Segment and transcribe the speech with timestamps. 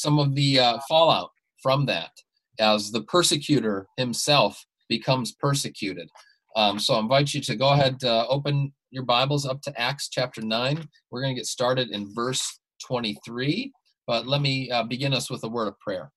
[0.00, 1.30] some of the uh, fallout
[1.62, 2.10] from that
[2.58, 6.08] as the persecutor himself becomes persecuted.
[6.54, 10.08] Um, so I invite you to go ahead, uh, open your Bibles up to Acts
[10.08, 10.88] chapter 9.
[11.10, 13.72] We're going to get started in verse 23,
[14.06, 16.10] but let me uh, begin us with a word of prayer.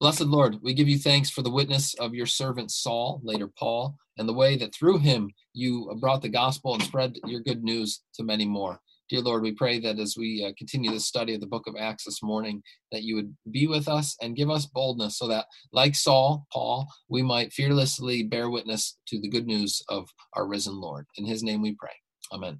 [0.00, 3.96] Blessed Lord, we give you thanks for the witness of your servant Saul, later Paul,
[4.18, 8.02] and the way that through him you brought the gospel and spread your good news
[8.14, 8.80] to many more.
[9.14, 11.76] Dear Lord, we pray that as we uh, continue the study of the book of
[11.78, 12.60] Acts this morning,
[12.90, 16.88] that you would be with us and give us boldness so that, like Saul, Paul,
[17.08, 21.06] we might fearlessly bear witness to the good news of our risen Lord.
[21.16, 21.92] In his name we pray.
[22.32, 22.58] Amen.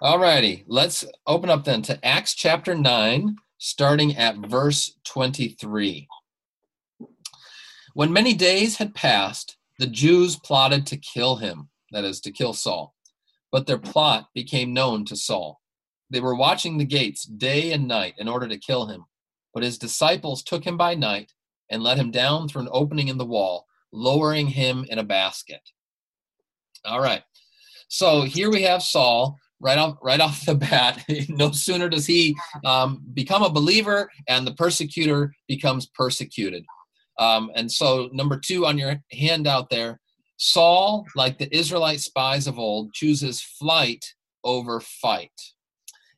[0.00, 6.08] All righty, let's open up then to Acts chapter 9, starting at verse 23.
[7.92, 12.54] When many days had passed, the Jews plotted to kill him, that is, to kill
[12.54, 12.93] Saul.
[13.54, 15.60] But their plot became known to Saul.
[16.10, 19.04] They were watching the gates day and night in order to kill him.
[19.52, 21.30] But his disciples took him by night
[21.70, 25.60] and let him down through an opening in the wall, lowering him in a basket.
[26.84, 27.22] All right.
[27.86, 31.04] So here we have Saul right off right off the bat.
[31.28, 32.34] no sooner does he
[32.64, 36.64] um, become a believer, and the persecutor becomes persecuted.
[37.20, 40.00] Um, and so, number two on your handout there,
[40.36, 44.04] Saul, like the Israelite spies of old, chooses flight
[44.42, 45.30] over fight.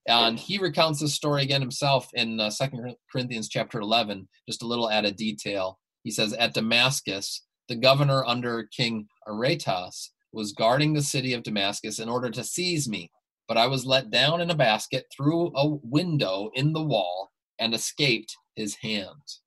[0.09, 4.67] And he recounts this story again himself in uh, 2 Corinthians chapter 11, just a
[4.67, 5.79] little added detail.
[6.05, 11.99] He says, At Damascus, the governor under King Aretas was guarding the city of Damascus
[11.99, 13.11] in order to seize me.
[13.49, 17.75] But I was let down in a basket through a window in the wall and
[17.75, 19.41] escaped his hands.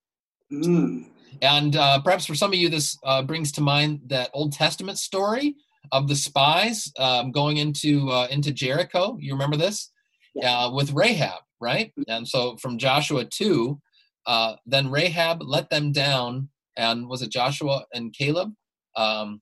[0.51, 1.11] Mm.
[1.41, 4.97] And uh, perhaps for some of you, this uh, brings to mind that Old Testament
[4.97, 5.55] story
[5.91, 9.17] of the spies um, going into uh, into Jericho.
[9.19, 9.91] You remember this
[10.43, 11.91] uh, with Rahab, right?
[12.07, 13.79] And so from Joshua two,
[14.25, 18.53] uh, then Rahab let them down, and was it Joshua and Caleb?
[18.95, 19.41] Um,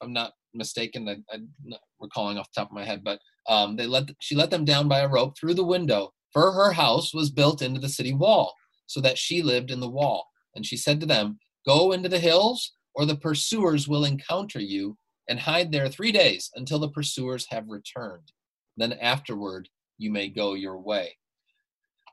[0.00, 3.76] I'm not mistaken, I, I'm not recalling off the top of my head, but um,
[3.76, 6.12] they let she let them down by a rope through the window.
[6.32, 8.54] For her house was built into the city wall,
[8.86, 10.26] so that she lived in the wall.
[10.56, 14.96] And she said to them, Go into the hills, or the pursuers will encounter you,
[15.28, 18.32] and hide there three days until the pursuers have returned.
[18.76, 19.68] Then afterward
[19.98, 21.16] you may go your way.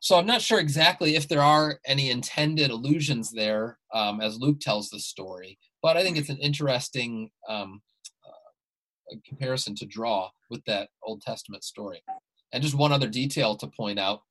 [0.01, 4.59] So I'm not sure exactly if there are any intended allusions there um, as Luke
[4.59, 7.81] tells the story, but I think it's an interesting um,
[8.27, 12.03] uh, comparison to draw with that Old Testament story.
[12.51, 14.21] And just one other detail to point out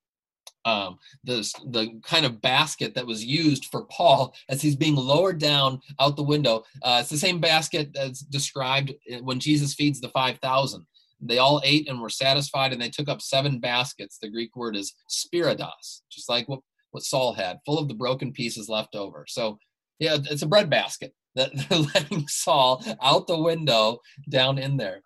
[0.64, 1.40] um, the
[1.70, 6.16] the kind of basket that was used for Paul as he's being lowered down out
[6.16, 6.64] the window.
[6.82, 10.86] Uh, it's the same basket that's described when Jesus feeds the five thousand.
[11.24, 14.18] They all ate and were satisfied, and they took up seven baskets.
[14.18, 16.60] The Greek word is spiridos, just like what
[16.92, 19.24] what Saul had, full of the broken pieces left over.
[19.26, 19.58] So,
[19.98, 25.02] yeah, it's a bread basket that they're letting Saul out the window down in there.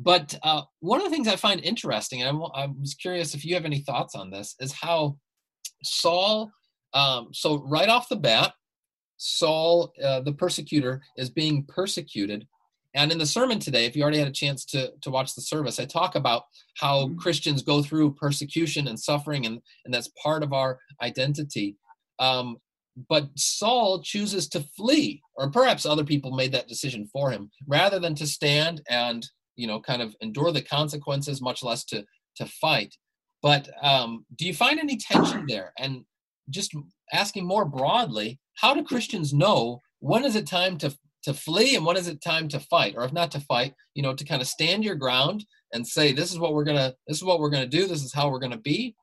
[0.00, 3.54] But uh, one of the things I find interesting, and I was curious if you
[3.54, 5.16] have any thoughts on this, is how
[5.82, 6.52] Saul,
[6.94, 8.52] um, so right off the bat,
[9.16, 12.46] Saul, uh, the persecutor, is being persecuted.
[12.94, 15.42] And in the sermon today, if you already had a chance to, to watch the
[15.42, 16.44] service, I talk about
[16.76, 17.18] how mm-hmm.
[17.18, 21.76] Christians go through persecution and suffering, and, and that's part of our identity.
[22.18, 22.58] Um,
[23.08, 27.98] but Saul chooses to flee, or perhaps other people made that decision for him, rather
[27.98, 29.26] than to stand and
[29.58, 32.04] you know kind of endure the consequences much less to
[32.36, 32.94] to fight.
[33.42, 35.72] But um, do you find any tension there?
[35.78, 36.04] And
[36.50, 36.74] just
[37.12, 41.84] asking more broadly how do christians know when is it time to to flee and
[41.84, 42.94] when is it time to fight?
[42.96, 46.12] Or if not to fight you know to kind of stand your ground and say
[46.12, 47.86] this is what we're gonna this is what we're gonna do.
[47.86, 48.94] This is how we're gonna be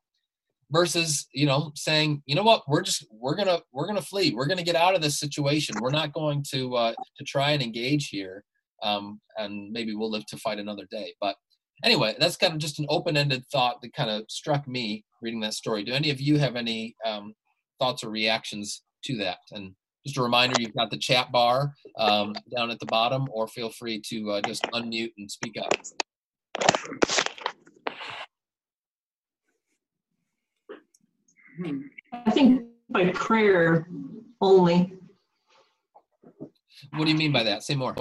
[0.72, 2.62] versus you know saying you know what?
[2.66, 4.34] We're just we're gonna we're gonna flee.
[4.34, 5.76] We're gonna get out of this situation.
[5.80, 8.42] We're not going to uh to try and engage here
[8.82, 11.14] um, and maybe we'll live to fight another day.
[11.20, 11.36] But
[11.84, 15.54] anyway, that's kind of just an open-ended thought that kind of struck me reading that
[15.54, 15.84] story.
[15.84, 17.34] Do any of you have any um,
[17.78, 19.38] thoughts or reactions to that?
[19.52, 19.74] And
[20.06, 23.70] just a reminder, you've got the chat bar um, down at the bottom, or feel
[23.70, 25.72] free to uh, just unmute and speak up.
[32.12, 33.88] I think by prayer
[34.40, 34.92] only.
[36.90, 37.62] What do you mean by that?
[37.62, 37.96] Say more.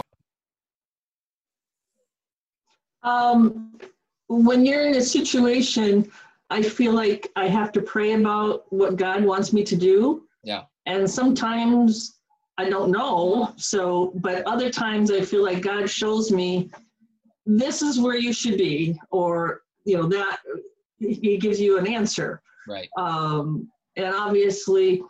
[3.05, 3.79] Um,
[4.27, 6.11] when you're in a situation,
[6.49, 10.23] I feel like I have to pray about what God wants me to do.
[10.43, 10.63] Yeah.
[10.85, 12.19] And sometimes
[12.57, 13.53] I don't know.
[13.57, 16.69] So, but other times I feel like God shows me
[17.45, 20.39] this is where you should be, or, you know, that
[20.99, 22.41] he gives you an answer.
[22.67, 22.89] Right.
[22.97, 25.01] Um, and obviously,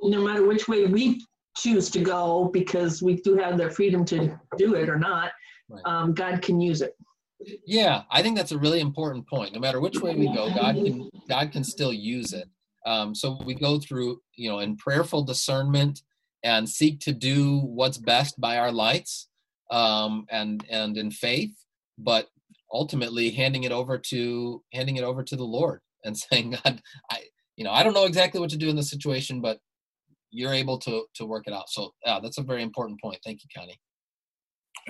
[0.00, 1.22] no matter which way we
[1.56, 5.32] choose to go, because we do have the freedom to do it or not,
[5.68, 5.82] Right.
[5.86, 6.96] um, God can use it.
[7.66, 9.52] Yeah, I think that's a really important point.
[9.52, 12.48] No matter which way we go, God can God can still use it.
[12.84, 16.02] Um, so we go through, you know, in prayerful discernment
[16.42, 19.28] and seek to do what's best by our lights,
[19.70, 21.54] um, and and in faith,
[21.98, 22.28] but
[22.72, 27.22] ultimately handing it over to handing it over to the Lord and saying, God, I,
[27.56, 29.58] you know, I don't know exactly what to do in this situation, but
[30.30, 31.68] you're able to to work it out.
[31.68, 33.18] So yeah, that's a very important point.
[33.24, 33.78] Thank you, Connie.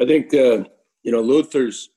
[0.01, 0.65] I think uh,
[1.03, 1.91] you know Luther's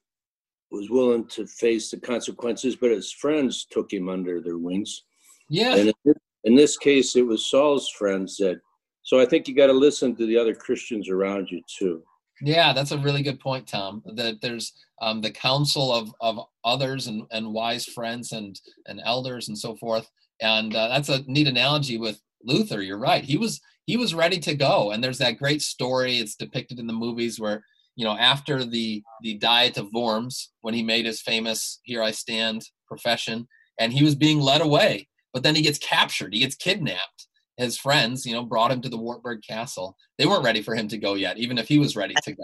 [0.72, 5.04] was willing to face the consequences, but his friends took him under their wings.
[5.50, 8.62] Yeah, And in this- in this case, it was Saul's friends that.
[9.02, 12.04] So I think you got to listen to the other Christians around you too.
[12.42, 14.04] Yeah, that's a really good point, Tom.
[14.14, 19.48] That there's um, the counsel of of others and, and wise friends and and elders
[19.48, 20.10] and so forth.
[20.42, 22.82] And uh, that's a neat analogy with Luther.
[22.82, 23.24] You're right.
[23.24, 24.92] He was he was ready to go.
[24.92, 26.18] And there's that great story.
[26.18, 27.64] It's depicted in the movies where
[27.96, 32.12] you know after the the Diet of Worms, when he made his famous "Here I
[32.12, 33.48] Stand" profession,
[33.80, 36.34] and he was being led away, but then he gets captured.
[36.34, 37.28] He gets kidnapped.
[37.58, 39.96] His friends, you know, brought him to the Wartburg Castle.
[40.18, 42.44] They weren't ready for him to go yet, even if he was ready to go.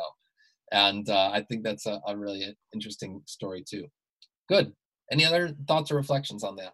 [0.71, 3.87] And uh, I think that's a, a really interesting story too.
[4.47, 4.71] Good.
[5.11, 6.73] Any other thoughts or reflections on that?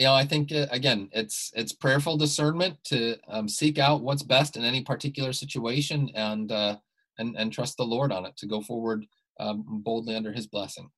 [0.00, 4.22] You know, I think uh, again, it's it's prayerful discernment to um, seek out what's
[4.22, 6.78] best in any particular situation, and uh,
[7.18, 9.04] and and trust the Lord on it to go forward
[9.38, 10.88] um, boldly under His blessing.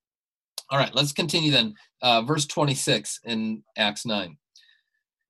[0.71, 1.75] All right, let's continue then.
[2.01, 4.37] Uh, verse 26 in Acts 9.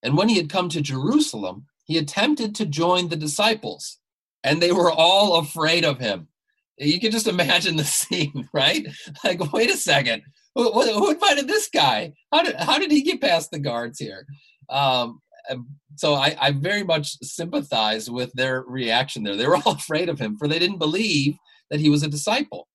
[0.03, 4.01] And when he had come to Jerusalem, he attempted to join the disciples,
[4.45, 6.29] and they were all afraid of him.
[6.77, 8.87] You can just imagine the scene, right?
[9.25, 12.13] Like, wait a second, who, who invited this guy?
[12.33, 14.27] How did how did he get past the guards here?
[14.69, 15.21] Um,
[15.97, 19.37] so I, I very much sympathize with their reaction there.
[19.37, 21.37] They were all afraid of him, for they didn't believe
[21.71, 22.69] that he was a disciple.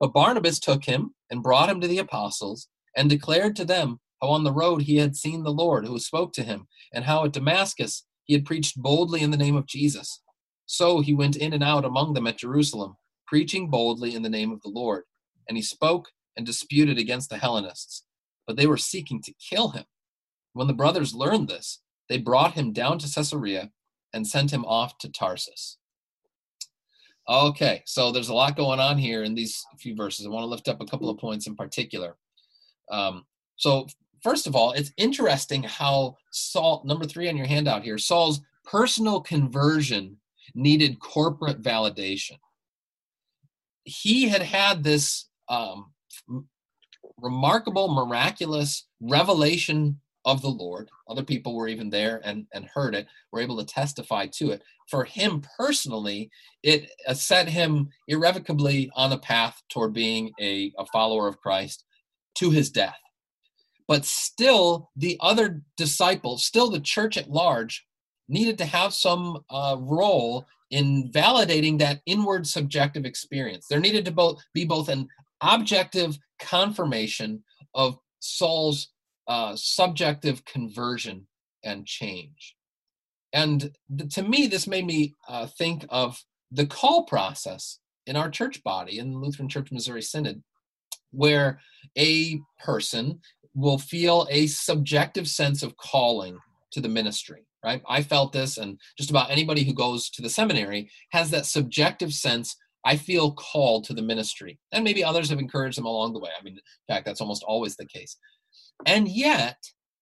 [0.00, 4.28] But Barnabas took him and brought him to the apostles and declared to them how
[4.28, 7.32] on the road he had seen the Lord who spoke to him, and how at
[7.32, 10.22] Damascus he had preached boldly in the name of Jesus.
[10.66, 12.96] So he went in and out among them at Jerusalem,
[13.26, 15.04] preaching boldly in the name of the Lord.
[15.48, 18.04] And he spoke and disputed against the Hellenists,
[18.46, 19.84] but they were seeking to kill him.
[20.52, 23.70] When the brothers learned this, they brought him down to Caesarea
[24.12, 25.78] and sent him off to Tarsus.
[27.28, 30.26] Okay, so there's a lot going on here in these few verses.
[30.26, 32.16] I want to lift up a couple of points in particular.
[32.90, 33.24] Um,
[33.56, 33.86] so,
[34.22, 39.20] first of all, it's interesting how Saul, number three on your handout here, Saul's personal
[39.20, 40.16] conversion
[40.54, 42.38] needed corporate validation.
[43.84, 45.92] He had had this um,
[47.22, 50.88] remarkable, miraculous revelation of the Lord.
[51.08, 54.62] Other people were even there and, and heard it, were able to testify to it.
[54.88, 56.30] For him personally,
[56.62, 61.84] it uh, set him irrevocably on a path toward being a, a follower of Christ
[62.36, 62.98] to his death.
[63.88, 67.84] But still, the other disciples, still the church at large,
[68.28, 73.66] needed to have some uh, role in validating that inward subjective experience.
[73.68, 75.08] There needed to both be both an
[75.42, 77.42] objective confirmation
[77.74, 78.88] of Saul's
[79.28, 81.26] uh, subjective conversion
[81.64, 82.56] and change.
[83.32, 88.30] And th- to me, this made me uh, think of the call process in our
[88.30, 90.42] church body in the Lutheran Church Missouri Synod,
[91.12, 91.60] where
[91.96, 93.20] a person
[93.54, 96.38] will feel a subjective sense of calling
[96.72, 97.82] to the ministry, right?
[97.88, 102.12] I felt this, and just about anybody who goes to the seminary has that subjective
[102.12, 102.56] sense.
[102.84, 104.58] I feel called to the ministry.
[104.72, 106.30] And maybe others have encouraged them along the way.
[106.38, 108.16] I mean, in fact, that's almost always the case.
[108.86, 109.56] And yet,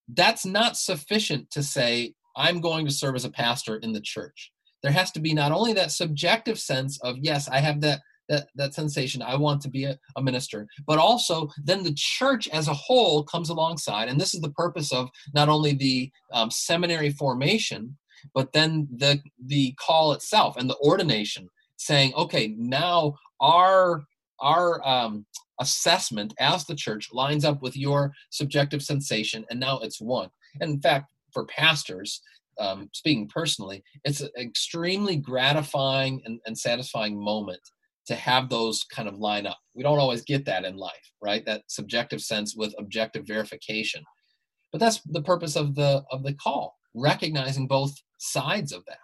[0.09, 4.51] that's not sufficient to say, I'm going to serve as a pastor in the church.
[4.83, 8.47] There has to be not only that subjective sense of, yes, I have that that,
[8.55, 12.69] that sensation, I want to be a, a minister, but also then the church as
[12.69, 14.09] a whole comes alongside.
[14.09, 17.99] And this is the purpose of not only the um, seminary formation,
[18.33, 21.49] but then the the call itself and the ordination,
[21.81, 24.05] saying, okay, now our
[24.41, 25.27] our um,
[25.61, 30.29] assessment as the church lines up with your subjective sensation, and now it's one.
[30.61, 32.21] And in fact, for pastors,
[32.59, 37.61] um, speaking personally, it's an extremely gratifying and, and satisfying moment
[38.07, 39.59] to have those kind of line up.
[39.75, 41.45] We don't always get that in life, right?
[41.47, 44.05] That subjective sense with objective verification.
[44.73, 48.99] But that's the purpose of the of the call, recognizing both sides of that.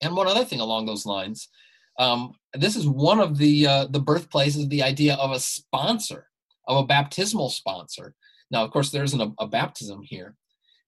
[0.00, 1.48] And one other thing along those lines,
[1.98, 6.28] um, this is one of the uh, the birthplaces of the idea of a sponsor,
[6.68, 8.14] of a baptismal sponsor.
[8.50, 10.36] Now, of course, there isn't a, a baptism here,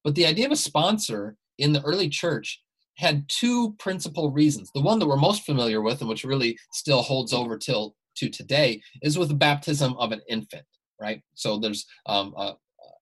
[0.04, 2.62] but the idea of a sponsor in the early church
[2.96, 4.70] had two principal reasons.
[4.74, 8.28] The one that we're most familiar with, and which really still holds over till to
[8.28, 10.64] today, is with the baptism of an infant.
[11.00, 11.22] Right.
[11.34, 12.52] So there's um, uh,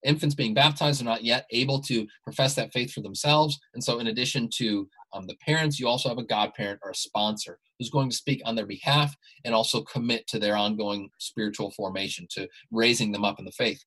[0.05, 3.99] infants being baptized are not yet able to profess that faith for themselves, and so
[3.99, 8.11] in addition to the parents, you also have a godparent or a sponsor who's going
[8.11, 13.13] to speak on their behalf and also commit to their ongoing spiritual formation, to raising
[13.13, 13.83] them up in the faith.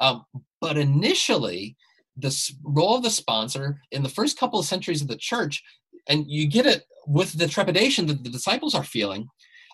[0.00, 0.24] Um,
[0.60, 1.76] but initially,
[2.16, 5.62] the role of the sponsor in the first couple of centuries of the church,
[6.08, 9.28] and you get it with the trepidation that the disciples are feeling,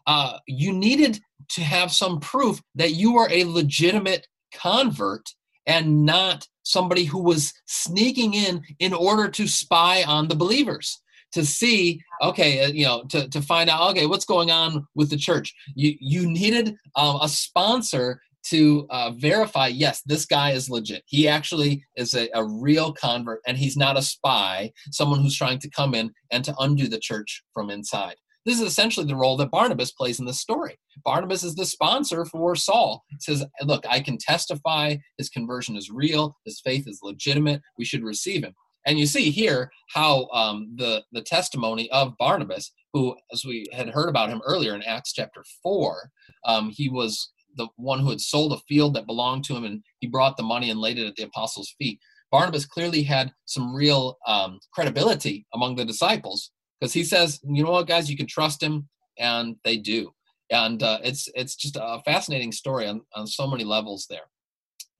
[0.06, 1.20] uh, you needed
[1.50, 5.28] to have some proof that you were a legitimate convert
[5.66, 11.44] and not somebody who was sneaking in in order to spy on the believers to
[11.44, 15.16] see okay uh, you know to, to find out okay what's going on with the
[15.16, 15.54] church?
[15.74, 21.02] You you needed um, a sponsor to uh, verify yes this guy is legit.
[21.06, 25.58] He actually is a, a real convert and he's not a spy someone who's trying
[25.60, 29.36] to come in and to undo the church from inside this is essentially the role
[29.36, 30.78] that Barnabas plays in the story.
[31.04, 33.04] Barnabas is the sponsor for Saul.
[33.08, 37.84] He says, Look, I can testify his conversion is real, his faith is legitimate, we
[37.84, 38.54] should receive him.
[38.86, 43.90] And you see here how um, the, the testimony of Barnabas, who, as we had
[43.90, 46.10] heard about him earlier in Acts chapter 4,
[46.46, 49.82] um, he was the one who had sold a field that belonged to him and
[49.98, 52.00] he brought the money and laid it at the apostles' feet.
[52.30, 57.72] Barnabas clearly had some real um, credibility among the disciples because he says, you know
[57.72, 60.12] what, guys, you can trust him, and they do.
[60.50, 64.28] And uh, it's it's just a fascinating story on, on so many levels there.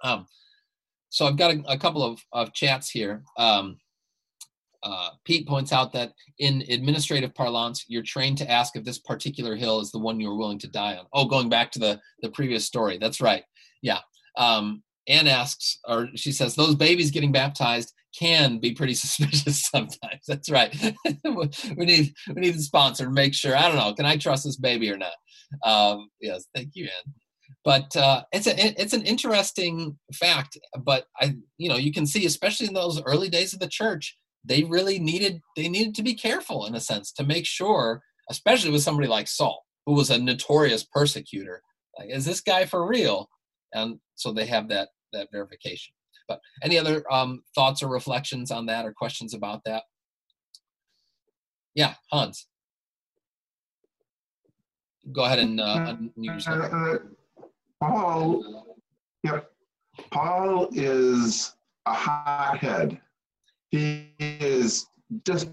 [0.05, 0.27] Um,
[1.09, 3.23] so I've got a, a couple of, of chats here.
[3.37, 3.79] Um,
[4.83, 9.57] uh, Pete points out that in administrative parlance, you're trained to ask if this particular
[9.57, 11.07] hill is the one you're willing to die on.
[11.13, 12.99] Oh, going back to the the previous story.
[12.99, 13.43] That's right.
[13.83, 13.99] Yeah.
[14.37, 20.25] Um, Anne asks, or she says, those babies getting baptized can be pretty suspicious sometimes.
[20.27, 20.75] That's right.
[21.25, 23.57] we need we need the sponsor to make sure.
[23.57, 23.95] I don't know.
[23.95, 25.13] Can I trust this baby or not?
[25.65, 27.15] Um, yes, thank you, Anne.
[27.65, 30.59] But uh, it's a it's an interesting fact.
[30.83, 34.17] But I, you know, you can see, especially in those early days of the church,
[34.45, 38.71] they really needed they needed to be careful in a sense to make sure, especially
[38.71, 41.63] with somebody like Saul, who was a notorious persecutor.
[41.99, 43.29] Like, is this guy for real?
[43.75, 45.93] And so they have that that verification.
[46.31, 49.83] But any other um, thoughts or reflections on that or questions about that?
[51.75, 52.47] Yeah, Hans.
[55.13, 56.99] Go ahead and uh, unmute uh, uh,
[57.81, 58.79] Paul,
[59.25, 59.51] yep.
[60.13, 61.57] Paul is
[61.87, 63.01] a hothead.
[63.71, 64.87] He is
[65.27, 65.49] just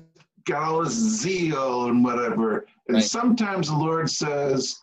[0.46, 2.68] got all this zeal and whatever.
[2.88, 3.04] And right.
[3.04, 4.78] sometimes the Lord says,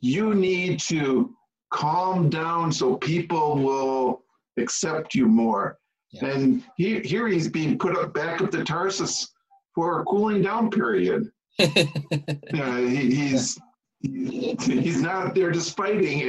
[0.00, 1.34] you need to
[1.72, 4.22] calm down so people will
[4.56, 5.78] accept you more.
[6.10, 6.26] Yeah.
[6.26, 9.32] And he, here he's being put up back up the Tarsus
[9.74, 11.30] for a cooling down period.
[11.58, 11.68] yeah,
[12.52, 13.58] he, he's
[14.02, 16.22] he's not there just fighting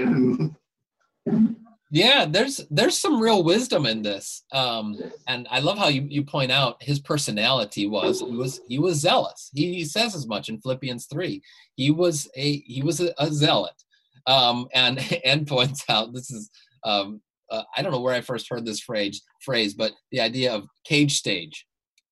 [1.25, 1.55] and
[1.89, 6.23] yeah there's there's some real wisdom in this um and i love how you, you
[6.23, 10.49] point out his personality was he was he was zealous he, he says as much
[10.49, 11.41] in philippians 3
[11.75, 13.83] he was a he was a, a zealot
[14.27, 16.49] um and and points out this is
[16.83, 17.21] um
[17.53, 20.65] uh, I don't know where I first heard this phrase, phrase, but the idea of
[20.85, 21.65] cage stage.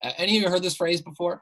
[0.03, 1.41] Uh, any of you heard this phrase before?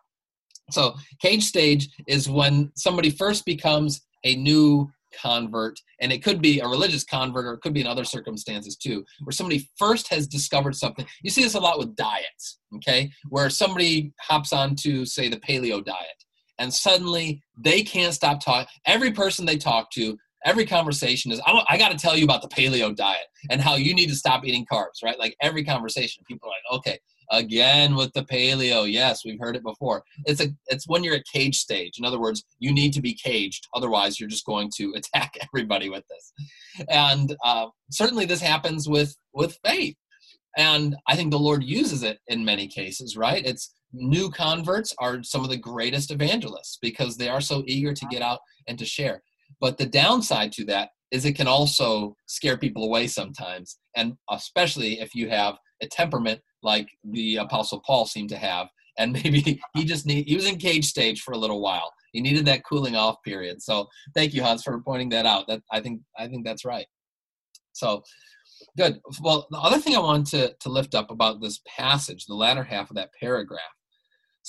[0.71, 4.89] So, cage stage is when somebody first becomes a new
[5.21, 8.77] convert, and it could be a religious convert or it could be in other circumstances
[8.77, 11.05] too, where somebody first has discovered something.
[11.23, 15.83] You see this a lot with diets, okay, where somebody hops onto, say, the paleo
[15.83, 16.23] diet,
[16.57, 18.67] and suddenly they can't stop talking.
[18.85, 22.41] Every person they talk to every conversation is I, I got to tell you about
[22.41, 25.19] the paleo diet and how you need to stop eating carbs, right?
[25.19, 26.99] Like every conversation, people are like, okay,
[27.31, 28.91] again with the paleo.
[28.91, 30.03] Yes, we've heard it before.
[30.25, 31.93] It's a it's when you're at cage stage.
[31.97, 33.67] In other words, you need to be caged.
[33.73, 36.87] Otherwise, you're just going to attack everybody with this.
[36.89, 39.95] And uh, certainly, this happens with with faith.
[40.57, 43.45] And I think the Lord uses it in many cases, right?
[43.45, 48.05] It's new converts are some of the greatest evangelists because they are so eager to
[48.07, 49.21] get out and to share.
[49.59, 54.99] But the downside to that is it can also scare people away sometimes, and especially
[54.99, 59.85] if you have a temperament like the Apostle Paul seemed to have, and maybe he
[59.85, 61.91] just need he was in cage stage for a little while.
[62.11, 63.61] He needed that cooling off period.
[63.61, 65.47] So thank you, Hans, for pointing that out.
[65.47, 66.85] That I think I think that's right.
[67.73, 68.03] So
[68.77, 68.99] good.
[69.21, 72.63] Well, the other thing I want to to lift up about this passage, the latter
[72.63, 73.61] half of that paragraph.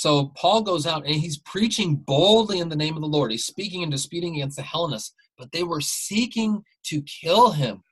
[0.00, 3.30] So Paul goes out and he's preaching boldly in the name of the Lord.
[3.30, 7.83] He's speaking and disputing against the Hellenists, but they were seeking to kill him.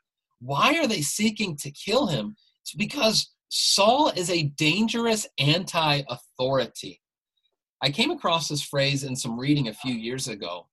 [0.41, 2.35] Why are they seeking to kill him?
[2.63, 7.03] It's because Saul is a dangerous anti authority.
[7.83, 10.67] I came across this phrase in some reading a few years ago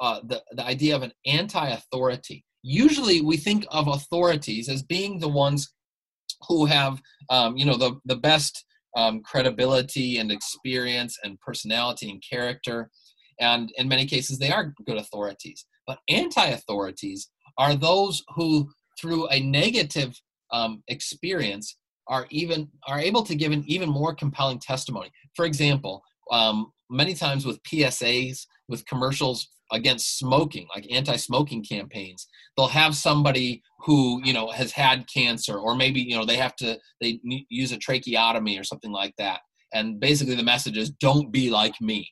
[0.00, 2.44] uh, the, the idea of an anti authority.
[2.62, 5.72] Usually we think of authorities as being the ones
[6.46, 7.00] who have,
[7.30, 12.90] um, you know, the, the best um, credibility and experience and personality and character.
[13.40, 15.66] And in many cases, they are good authorities.
[15.86, 18.68] But anti authorities are those who,
[19.00, 20.18] through a negative
[20.52, 21.76] um, experience,
[22.08, 25.10] are even are able to give an even more compelling testimony.
[25.34, 32.68] For example, um, many times with PSAs, with commercials against smoking, like anti-smoking campaigns, they'll
[32.68, 36.78] have somebody who you know has had cancer, or maybe you know they have to
[37.00, 39.40] they use a tracheotomy or something like that,
[39.72, 42.08] and basically the message is don't be like me.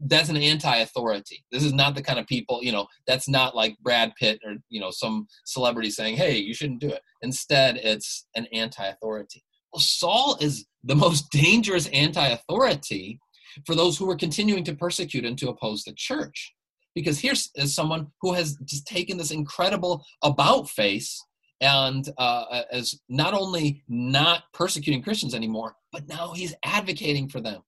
[0.00, 1.44] That's an anti-authority.
[1.52, 2.86] This is not the kind of people you know.
[3.06, 6.88] That's not like Brad Pitt or you know some celebrity saying, "Hey, you shouldn't do
[6.90, 9.42] it." Instead, it's an anti-authority.
[9.72, 13.18] Well, Saul is the most dangerous anti-authority
[13.66, 16.54] for those who were continuing to persecute and to oppose the church.
[16.94, 21.20] Because here's is someone who has just taken this incredible about face
[21.60, 27.62] and uh, is not only not persecuting Christians anymore, but now he's advocating for them.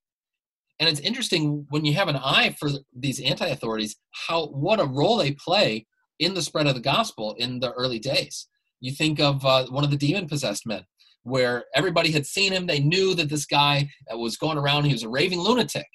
[0.79, 3.97] And it's interesting when you have an eye for these anti-authorities,
[4.29, 5.87] how what a role they play
[6.19, 8.49] in the spread of the gospel in the early days.
[8.81, 10.85] You think of uh, one of the demon-possessed men
[11.27, 12.67] where everybody had seen him.
[12.67, 15.87] They knew that this guy was going around, he was a raving lunatic.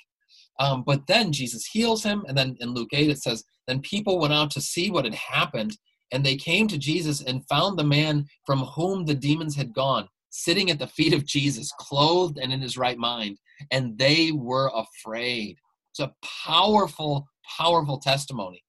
[0.60, 2.26] Um, but then Jesus heals him.
[2.28, 5.16] And then in Luke 8, it says, Then people went out to see what had
[5.16, 5.78] happened.
[6.12, 10.10] And they came to Jesus and found the man from whom the demons had gone,
[10.32, 13.38] sitting at the feet of Jesus, clothed and in his right mind.
[13.72, 15.58] And they were afraid.
[15.92, 16.14] It's a
[16.46, 17.26] powerful,
[17.58, 18.62] powerful testimony.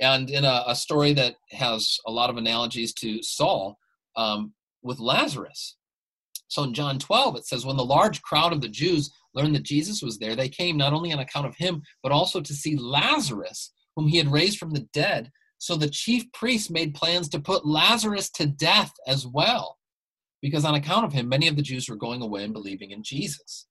[0.00, 3.78] And in a, a story that has a lot of analogies to Saul,
[4.16, 4.52] um,
[4.86, 5.76] with Lazarus.
[6.48, 9.64] So in John 12, it says, When the large crowd of the Jews learned that
[9.64, 12.76] Jesus was there, they came not only on account of him, but also to see
[12.76, 15.30] Lazarus, whom he had raised from the dead.
[15.58, 19.78] So the chief priests made plans to put Lazarus to death as well,
[20.42, 23.02] because on account of him, many of the Jews were going away and believing in
[23.02, 23.66] Jesus.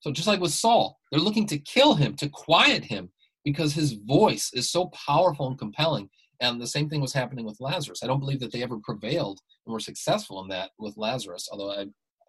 [0.00, 3.10] So just like with Saul, they're looking to kill him, to quiet him,
[3.44, 6.08] because his voice is so powerful and compelling.
[6.40, 8.02] And the same thing was happening with Lazarus.
[8.02, 11.70] I don't believe that they ever prevailed and were successful in that with Lazarus, although
[11.70, 11.86] I,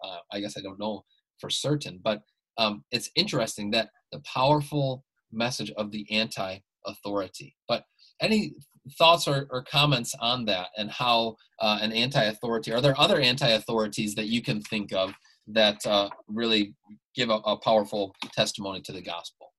[0.07, 1.03] uh, I guess I don't know
[1.39, 1.99] for certain.
[2.03, 2.21] But
[2.57, 7.55] um, it's interesting that the powerful message of the anti authority.
[7.67, 7.83] But
[8.21, 8.53] any
[8.97, 13.19] thoughts or, or, comments on that and how uh, an anti authority, are there other
[13.19, 15.13] anti authorities that you can think of
[15.47, 16.73] that uh, really
[17.15, 19.51] give a, a powerful testimony to the gospel?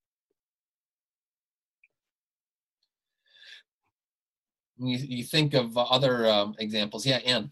[4.79, 7.05] You, you think of other um, examples.
[7.05, 7.51] Yeah, Anne.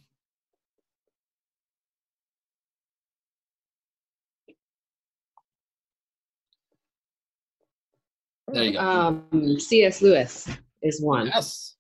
[8.49, 8.79] There you go.
[8.79, 10.03] Um, C.S.
[10.03, 10.49] Lewis
[10.83, 11.27] is one.
[11.27, 11.75] Yes.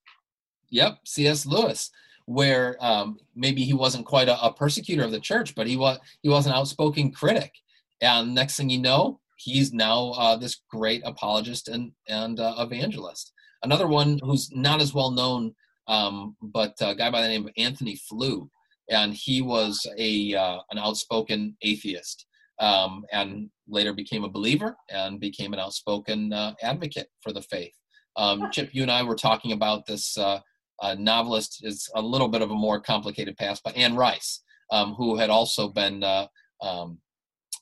[0.70, 1.46] Yep, C.S.
[1.46, 1.90] Lewis,
[2.24, 5.98] where um, maybe he wasn't quite a, a, persecutor of the church, but he was
[6.22, 7.52] he was an outspoken critic,
[8.00, 13.32] and next thing you know, he's now uh, this great apologist and and uh, evangelist.
[13.66, 15.52] Another one who's not as well known,
[15.88, 18.48] um, but a guy by the name of Antony Flew,
[18.90, 22.26] and he was a uh, an outspoken atheist
[22.60, 27.72] um, and later became a believer and became an outspoken uh, advocate for the faith.
[28.14, 30.38] Um, Chip, you and I were talking about this uh,
[30.80, 31.58] uh, novelist.
[31.64, 35.28] Is a little bit of a more complicated past, but Anne Rice, um, who had
[35.28, 36.28] also been uh,
[36.62, 37.00] um,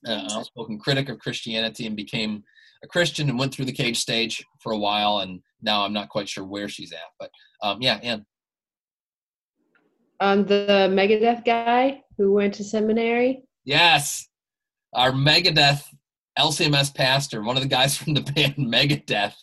[0.05, 2.45] an outspoken critic of Christianity and became
[2.85, 6.11] a Christian and went through the cage stage for a while, and now I'm not
[6.11, 6.99] quite sure where she's at.
[7.19, 7.31] But
[7.63, 8.25] um, yeah, Anne.
[10.21, 13.43] Um, the Megadeth guy who went to seminary.
[13.65, 14.29] Yes,
[14.93, 15.83] our Megadeth
[16.39, 19.35] LCMS pastor, one of the guys from the band Megadeth,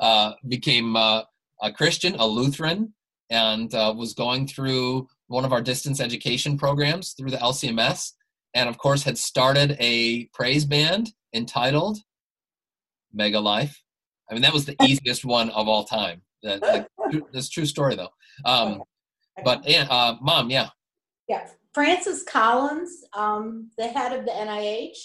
[0.00, 1.22] uh, became uh,
[1.62, 2.92] a Christian, a Lutheran,
[3.30, 8.12] and uh, was going through one of our distance education programs through the LCMS,
[8.54, 11.98] and of course had started a praise band entitled
[13.12, 13.82] Mega Life.
[14.30, 16.22] I mean, that was the easiest one of all time.
[16.42, 16.88] That, that,
[17.32, 18.10] that's true story though.
[18.44, 18.82] Um,
[19.44, 20.68] but uh, mom, yeah.
[21.28, 24.96] Yeah, Francis Collins, um, the head of the NIH,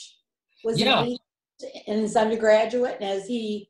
[0.63, 1.05] was yeah.
[1.87, 3.69] in his undergraduate, and as he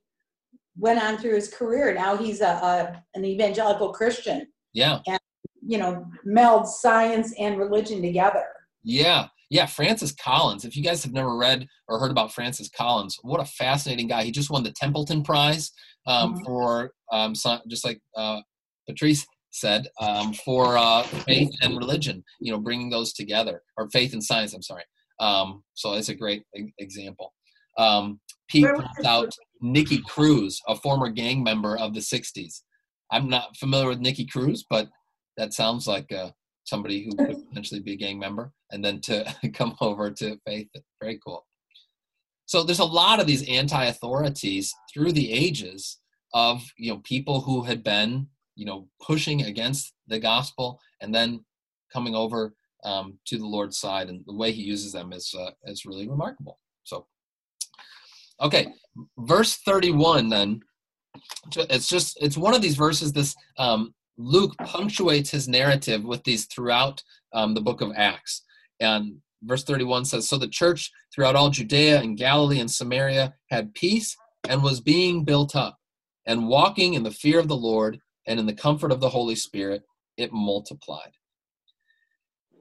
[0.77, 4.47] went on through his career, now he's a, a an evangelical Christian.
[4.73, 5.19] Yeah, and
[5.65, 8.45] you know melds science and religion together.
[8.83, 10.63] Yeah, Yeah, Francis Collins.
[10.63, 14.23] If you guys have never read or heard about Francis Collins, what a fascinating guy.
[14.23, 15.71] He just won the Templeton Prize
[16.07, 16.45] um, Mhm.
[16.45, 17.33] for um,
[17.67, 18.39] just like uh,
[18.87, 22.23] Patrice said, um, for uh, faith and religion.
[22.39, 24.53] You know, bringing those together, or faith and science.
[24.53, 24.85] I'm sorry.
[25.19, 26.43] Um, so it's a great
[26.79, 27.33] example.
[27.77, 32.61] Um, Pete points out Nicky Cruz, a former gang member of the '60s.
[33.11, 34.87] I'm not familiar with Nicky Cruz, but
[35.35, 36.31] that sounds like uh,
[36.63, 40.67] somebody who could potentially be a gang member, and then to come over to faith.
[41.01, 41.45] Very cool.
[42.45, 45.99] So there's a lot of these anti-authorities through the ages
[46.33, 51.43] of you know people who had been you know pushing against the gospel and then
[51.91, 55.51] coming over um, to the Lord's side, and the way He uses them is uh,
[55.65, 56.59] is really remarkable.
[56.83, 57.05] So,
[58.41, 58.73] okay,
[59.17, 60.61] verse 31 then
[61.55, 66.45] it's just it's one of these verses this um, luke punctuates his narrative with these
[66.45, 67.03] throughout
[67.33, 68.43] um, the book of acts.
[68.79, 73.73] And verse 31 says so the church throughout all judea and galilee and samaria had
[73.73, 74.15] peace
[74.47, 75.77] and was being built up
[76.27, 79.35] and walking in the fear of the lord and in the comfort of the holy
[79.35, 79.81] spirit
[80.17, 81.11] it multiplied.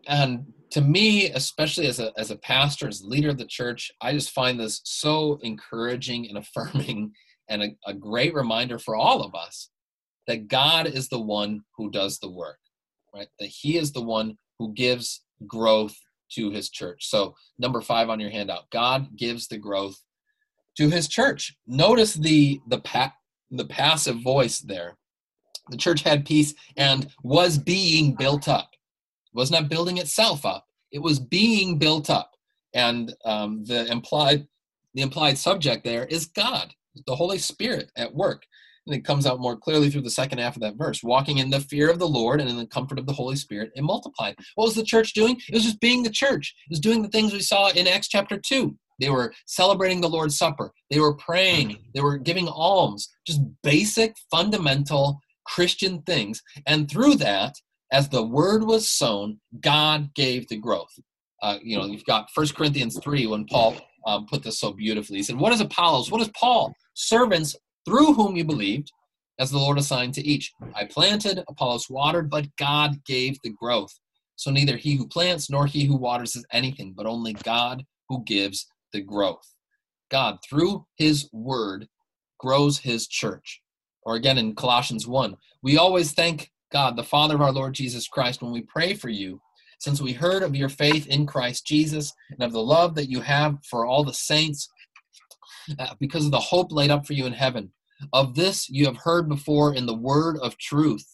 [0.07, 4.12] And to me especially as a, as a pastor as leader of the church i
[4.12, 7.12] just find this so encouraging and affirming
[7.49, 9.68] and a, a great reminder for all of us
[10.31, 12.59] that God is the one who does the work,
[13.12, 13.27] right?
[13.40, 15.97] That He is the one who gives growth
[16.35, 17.09] to His church.
[17.09, 20.01] So, number five on your handout God gives the growth
[20.77, 21.57] to His church.
[21.66, 23.12] Notice the, the, pa-
[23.51, 24.97] the passive voice there.
[25.71, 28.71] The church had peace and was being built up.
[28.73, 32.31] It was not building itself up, it was being built up.
[32.73, 34.47] And um, the implied
[34.95, 36.73] the implied subject there is God
[37.07, 38.45] the Holy Spirit at work.
[38.90, 41.00] And it comes out more clearly through the second half of that verse.
[41.00, 43.70] Walking in the fear of the Lord and in the comfort of the Holy Spirit,
[43.76, 44.35] it multiplied.
[44.57, 45.40] What was the church doing?
[45.48, 46.57] It was just being the church.
[46.66, 48.76] It was doing the things we saw in Acts chapter 2.
[48.98, 50.72] They were celebrating the Lord's Supper.
[50.90, 51.79] They were praying.
[51.94, 53.09] They were giving alms.
[53.24, 56.42] Just basic, fundamental Christian things.
[56.66, 57.55] And through that,
[57.92, 60.92] as the word was sown, God gave the growth.
[61.40, 65.18] Uh, you know, you've got First Corinthians 3 when Paul um, put this so beautifully.
[65.18, 66.11] He said, What is Apollos?
[66.11, 66.74] What is Paul?
[66.94, 68.93] Servants through whom you believed,
[69.38, 70.53] as the Lord assigned to each.
[70.75, 73.99] I planted, Apollos watered, but God gave the growth.
[74.37, 78.23] So neither he who plants nor he who waters is anything, but only God who
[78.25, 79.55] gives the growth.
[80.11, 81.88] God, through his word,
[82.38, 83.61] grows his church.
[84.03, 88.09] Or again in Colossians 1, we always thank God, the Father of our Lord Jesus
[88.09, 89.40] Christ, when we pray for you,
[89.79, 93.21] since we heard of your faith in Christ Jesus and of the love that you
[93.21, 94.69] have for all the saints
[95.79, 97.73] uh, because of the hope laid up for you in heaven.
[98.12, 101.05] Of this you have heard before in the word of truth,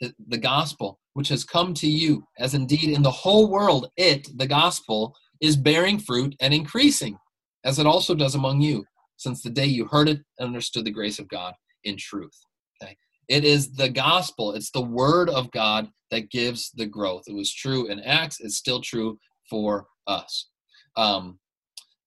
[0.00, 4.28] the, the gospel, which has come to you, as indeed in the whole world, it,
[4.36, 7.18] the gospel, is bearing fruit and increasing,
[7.64, 8.84] as it also does among you,
[9.16, 12.38] since the day you heard it and understood the grace of God in truth.
[12.82, 12.96] Okay?
[13.28, 17.24] It is the gospel, it's the word of God that gives the growth.
[17.26, 19.18] It was true in Acts, it's still true
[19.50, 20.48] for us.
[20.96, 21.38] Um,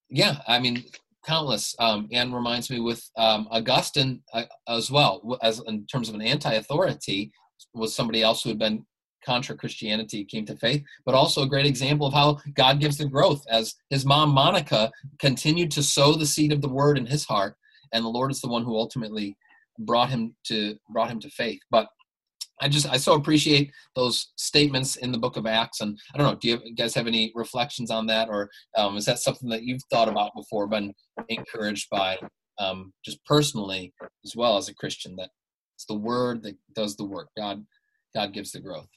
[0.10, 0.84] yeah, I mean,
[1.26, 1.76] countless.
[1.80, 6.22] Um, and reminds me with um, Augustine uh, as well, as in terms of an
[6.22, 7.32] anti-authority,
[7.74, 8.86] was somebody else who had been
[9.26, 13.06] contra Christianity, came to faith, but also a great example of how God gives the
[13.06, 13.44] growth.
[13.50, 17.56] As his mom Monica continued to sow the seed of the word in his heart,
[17.92, 19.38] and the Lord is the one who ultimately
[19.80, 21.60] brought him to brought him to faith.
[21.72, 21.88] But
[22.62, 26.28] I just I so appreciate those statements in the book of Acts, and I don't
[26.28, 26.38] know.
[26.40, 29.84] Do you guys have any reflections on that, or um, is that something that you've
[29.90, 30.94] thought about before, been
[31.30, 32.18] encouraged by,
[32.60, 33.94] um, just personally
[34.26, 35.16] as well as a Christian?
[35.16, 35.30] That
[35.76, 37.30] it's the Word that does the work.
[37.38, 37.66] God,
[38.14, 38.90] God gives the growth.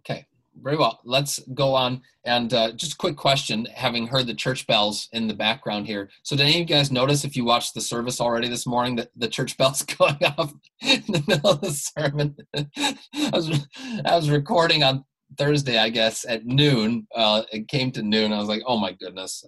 [0.00, 0.26] Okay,
[0.62, 1.00] very well.
[1.04, 2.02] Let's go on.
[2.24, 6.08] And uh, just a quick question, having heard the church bells in the background here.
[6.22, 8.96] So, did any of you guys notice if you watched the service already this morning
[8.96, 12.36] that the church bells going off in the middle of the sermon?
[12.56, 13.66] I was
[14.04, 15.04] I was recording on
[15.36, 17.06] Thursday, I guess, at noon.
[17.14, 18.32] Uh, it came to noon.
[18.32, 19.44] I was like, oh my goodness.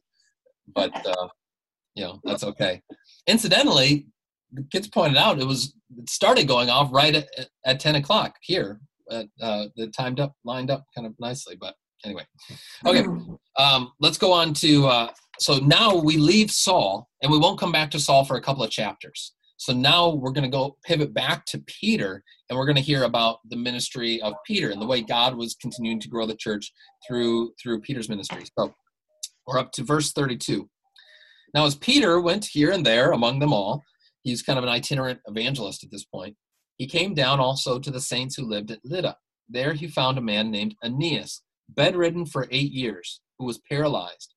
[0.74, 1.28] But uh,
[1.94, 2.82] you know, that's okay.
[3.28, 4.06] Incidentally,
[4.52, 8.36] the kids pointed out it was it started going off right at, at 10 o'clock
[8.40, 11.56] here uh, uh, the timed up, lined up kind of nicely.
[11.58, 12.26] But anyway,
[12.86, 13.04] okay,
[13.58, 14.86] um, let's go on to.
[14.86, 18.42] Uh, so now we leave Saul, and we won't come back to Saul for a
[18.42, 19.32] couple of chapters.
[19.56, 23.04] So now we're going to go pivot back to Peter, and we're going to hear
[23.04, 26.72] about the ministry of Peter and the way God was continuing to grow the church
[27.06, 28.42] through through Peter's ministry.
[28.58, 28.74] So
[29.46, 30.68] we're up to verse 32.
[31.54, 33.82] Now, as Peter went here and there among them all,
[34.22, 36.36] he's kind of an itinerant evangelist at this point.
[36.76, 39.16] He came down also to the saints who lived at Lydda.
[39.48, 44.34] There he found a man named Aeneas, bedridden for eight years, who was paralyzed.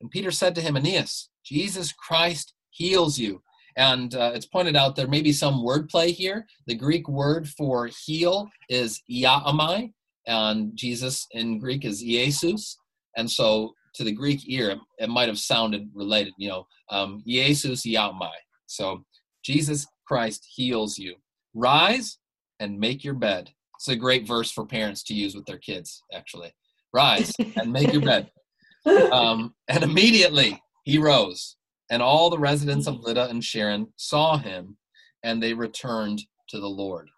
[0.00, 3.42] And Peter said to him, Aeneas, Jesus Christ heals you.
[3.76, 6.46] And uh, it's pointed out there may be some wordplay here.
[6.66, 9.92] The Greek word for heal is iaomai,
[10.26, 12.76] and Jesus in Greek is Iesus.
[13.16, 17.86] And so to the Greek ear, it might have sounded related, you know, um, Iesus
[17.86, 18.30] iaomai.
[18.66, 19.04] So
[19.44, 21.14] Jesus Christ heals you.
[21.54, 22.18] Rise
[22.58, 23.50] and make your bed.
[23.76, 26.52] It's a great verse for parents to use with their kids, actually.
[26.92, 28.30] Rise and make your bed.
[28.86, 31.56] Um, and immediately he rose,
[31.90, 34.78] and all the residents of Lydda and Sharon saw him,
[35.22, 37.10] and they returned to the Lord.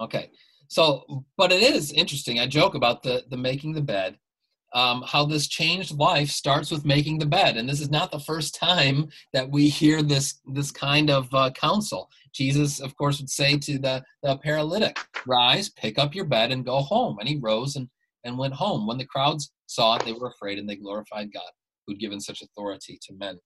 [0.00, 0.30] Okay,
[0.68, 2.38] so, but it is interesting.
[2.38, 4.18] I joke about the, the making the bed
[4.74, 7.56] um, how this changed life starts with making the bed.
[7.56, 11.50] And this is not the first time that we hear this this kind of uh,
[11.50, 12.08] counsel.
[12.34, 16.64] Jesus of course would say to the, the paralytic rise pick up your bed and
[16.64, 17.18] go home.
[17.18, 17.88] And he rose and,
[18.24, 18.86] and went home.
[18.86, 21.50] When the crowds saw it they were afraid and they glorified god
[21.86, 23.38] who'd given such authority to men.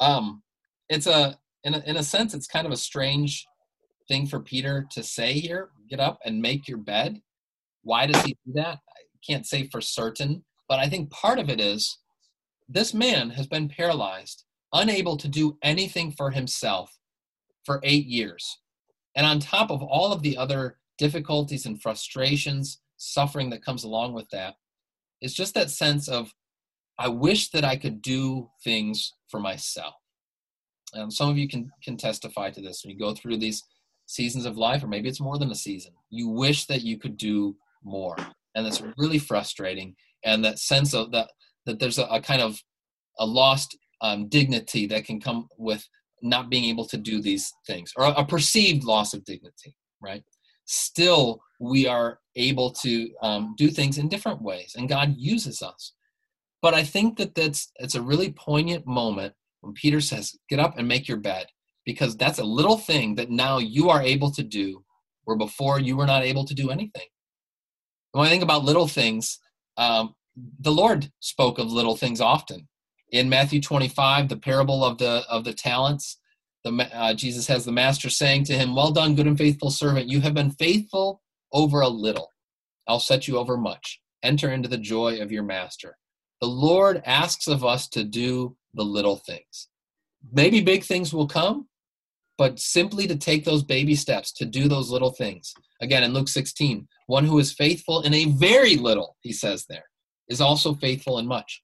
[0.00, 0.42] Um,
[0.88, 3.46] it's a in, a in a sense it's kind of a strange
[4.08, 7.20] thing for peter to say here get up and make your bed.
[7.84, 8.78] Why does he do that
[9.26, 11.98] can't say for certain, but I think part of it is
[12.68, 16.98] this man has been paralyzed, unable to do anything for himself
[17.64, 18.58] for eight years.
[19.14, 24.14] And on top of all of the other difficulties and frustrations, suffering that comes along
[24.14, 24.54] with that,
[25.20, 26.32] is just that sense of,
[26.98, 29.94] I wish that I could do things for myself.
[30.94, 33.62] Um, some of you can, can testify to this when you go through these
[34.06, 35.92] seasons of life, or maybe it's more than a season.
[36.10, 38.16] You wish that you could do more
[38.54, 41.30] and that's really frustrating and that sense of that
[41.66, 42.60] that there's a, a kind of
[43.18, 45.86] a lost um, dignity that can come with
[46.22, 50.22] not being able to do these things or a, a perceived loss of dignity right?
[50.64, 55.92] Still we are able to um, do things in different ways and god uses us.
[56.60, 60.78] But i think that that's it's a really poignant moment when peter says get up
[60.78, 61.46] and make your bed
[61.84, 64.84] because that's a little thing that now you are able to do
[65.24, 67.06] where before you were not able to do anything
[68.12, 69.38] when I think about little things,
[69.76, 70.14] um,
[70.60, 72.68] the Lord spoke of little things often.
[73.10, 76.18] In Matthew 25, the parable of the of the talents,
[76.64, 80.08] the, uh, Jesus has the master saying to him, "Well done, good and faithful servant.
[80.08, 81.22] You have been faithful
[81.52, 82.30] over a little.
[82.86, 84.00] I'll set you over much.
[84.22, 85.98] Enter into the joy of your master."
[86.40, 89.68] The Lord asks of us to do the little things.
[90.32, 91.68] Maybe big things will come,
[92.38, 95.54] but simply to take those baby steps, to do those little things.
[95.80, 99.84] Again, in Luke 16, one who is faithful in a very little, he says there,
[100.28, 101.62] is also faithful in much.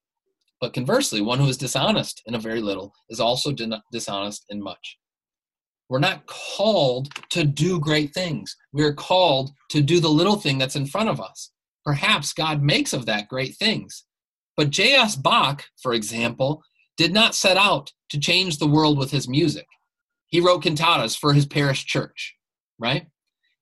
[0.61, 3.53] But conversely, one who is dishonest in a very little is also
[3.91, 4.97] dishonest in much.
[5.89, 8.55] We're not called to do great things.
[8.73, 11.51] We're called to do the little thing that's in front of us.
[11.83, 14.05] Perhaps God makes of that great things.
[14.55, 15.15] But J.S.
[15.15, 16.61] Bach, for example,
[16.97, 19.65] did not set out to change the world with his music.
[20.27, 22.35] He wrote cantatas for his parish church,
[22.77, 23.07] right?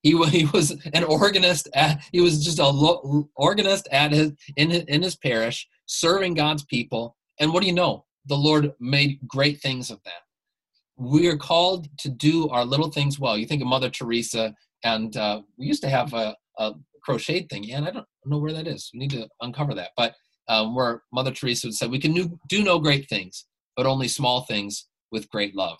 [0.07, 1.67] He, he was an organist.
[1.73, 6.35] At, he was just a lo, organist at his in his, in his parish, serving
[6.35, 7.17] God's people.
[7.39, 8.05] And what do you know?
[8.25, 10.21] The Lord made great things of that.
[10.97, 13.37] We are called to do our little things well.
[13.37, 17.63] You think of Mother Teresa, and uh, we used to have a, a crocheted thing.
[17.65, 18.89] Yeah, and I don't know where that is.
[18.93, 19.91] We need to uncover that.
[19.97, 20.15] But
[20.47, 24.07] um, where Mother Teresa would say, "We can do, do no great things, but only
[24.07, 25.79] small things with great love."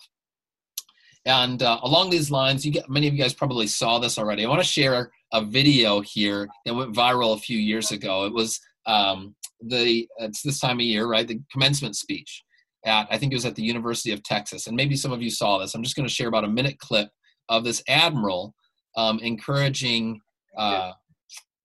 [1.28, 4.44] And uh, along these lines, you get many of you guys probably saw this already.
[4.44, 8.24] I want to share a video here that went viral a few years ago.
[8.24, 11.28] It was um, the it's this time of year, right?
[11.28, 12.42] The commencement speech
[12.86, 15.30] at I think it was at the University of Texas, and maybe some of you
[15.30, 15.74] saw this.
[15.74, 17.10] I'm just going to share about a minute clip
[17.50, 18.54] of this admiral
[18.96, 20.22] um, encouraging
[20.56, 20.92] uh,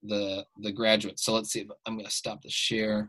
[0.03, 1.23] the the graduates.
[1.23, 1.61] So let's see.
[1.61, 3.07] If, I'm going to stop the share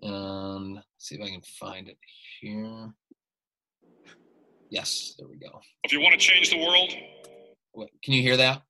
[0.00, 1.98] and see if I can find it
[2.40, 2.92] here.
[4.70, 5.60] Yes, there we go.
[5.84, 6.92] If you want to change the world,
[7.72, 8.62] what, can you hear that?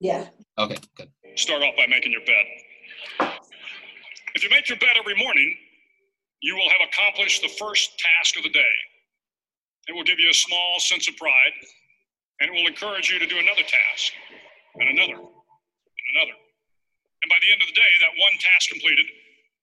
[0.00, 0.28] Yeah.
[0.58, 1.08] Okay, good.
[1.36, 3.32] Start off by making your bed.
[4.34, 5.56] If you make your bed every morning,
[6.42, 8.74] you will have accomplished the first task of the day.
[9.88, 11.54] It will give you a small sense of pride,
[12.40, 14.12] and it will encourage you to do another task,
[14.76, 16.36] and another, and another.
[17.22, 19.04] And by the end of the day, that one task completed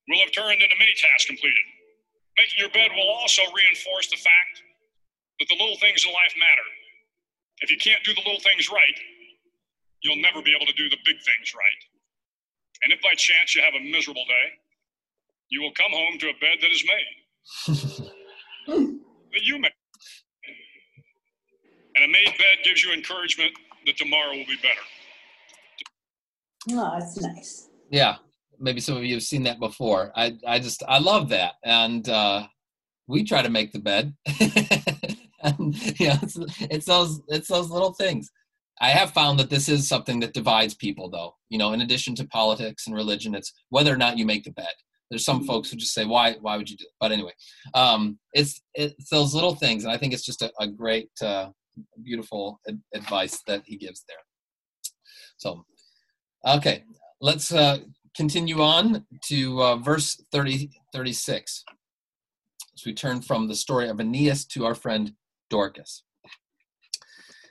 [0.09, 1.65] will have turned into many tasks completed.
[2.37, 4.66] Making your bed will also reinforce the fact
[5.39, 6.67] that the little things in life matter.
[7.61, 8.97] If you can't do the little things right,
[10.01, 11.81] you'll never be able to do the big things right.
[12.83, 14.47] And if by chance you have a miserable day,
[15.49, 18.07] you will come home to a bed that is made,
[19.33, 19.71] that you made.
[21.95, 23.51] And a made bed gives you encouragement
[23.85, 24.85] that tomorrow will be better.
[26.71, 27.69] Oh, that's nice.
[27.89, 28.17] Yeah,
[28.59, 30.11] maybe some of you have seen that before.
[30.15, 32.45] I I just I love that, and uh,
[33.07, 34.13] we try to make the bed.
[35.43, 38.31] and, yeah, it's, it's those it's those little things.
[38.79, 41.35] I have found that this is something that divides people, though.
[41.49, 44.51] You know, in addition to politics and religion, it's whether or not you make the
[44.51, 44.73] bed.
[45.09, 46.33] There's some folks who just say, "Why?
[46.41, 47.33] Why would you do it?" But anyway,
[47.73, 51.49] um, it's it's those little things, and I think it's just a, a great, uh,
[52.03, 54.17] beautiful ad- advice that he gives there.
[55.37, 55.65] So,
[56.45, 56.83] okay,
[57.21, 57.77] let's uh,
[58.15, 61.63] continue on to uh, verse 30, 36.
[62.75, 65.13] As we turn from the story of Aeneas to our friend
[65.49, 66.03] Dorcas.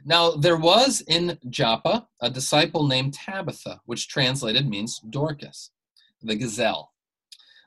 [0.05, 5.71] Now, there was in Joppa a disciple named Tabitha, which translated means Dorcas,
[6.23, 6.93] the gazelle,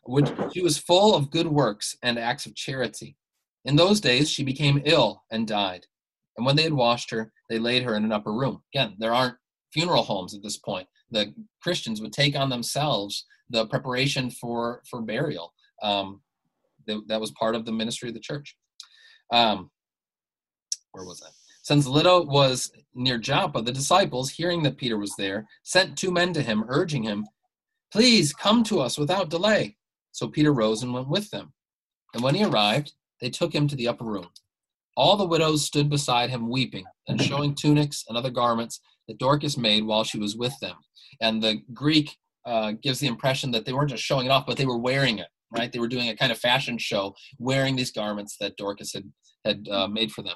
[0.04, 3.18] which she was full of good works and acts of charity.
[3.66, 5.86] In those days, she became ill and died.
[6.38, 8.64] And when they had washed her, they laid her in an upper room.
[8.74, 9.36] Again, there aren't
[9.74, 10.88] funeral homes at this point.
[11.12, 15.54] The Christians would take on themselves the preparation for for burial.
[15.84, 16.22] Um,
[16.88, 18.56] that, that was part of the ministry of the church.
[19.32, 19.70] Um,
[21.00, 21.30] where was I?
[21.64, 26.34] Since Lydda was near Joppa, the disciples, hearing that Peter was there, sent two men
[26.34, 27.26] to him, urging him,
[27.92, 29.78] Please come to us without delay.
[30.12, 31.54] So Peter rose and went with them.
[32.14, 34.28] And when he arrived, they took him to the upper room.
[34.98, 39.58] All the widows stood beside him weeping and showing tunics and other garments that Dorcas
[39.58, 40.76] made while she was with them.
[41.22, 44.58] And the Greek uh, gives the impression that they weren't just showing it off, but
[44.58, 45.72] they were wearing it, right?
[45.72, 49.12] They were doing a kind of fashion show, wearing these garments that Dorcas had,
[49.46, 50.36] had uh, made for them.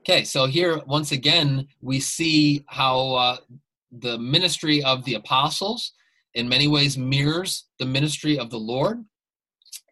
[0.00, 3.36] Okay, so here once again we see how uh,
[3.92, 5.92] the ministry of the apostles
[6.34, 9.04] in many ways mirrors the ministry of the Lord.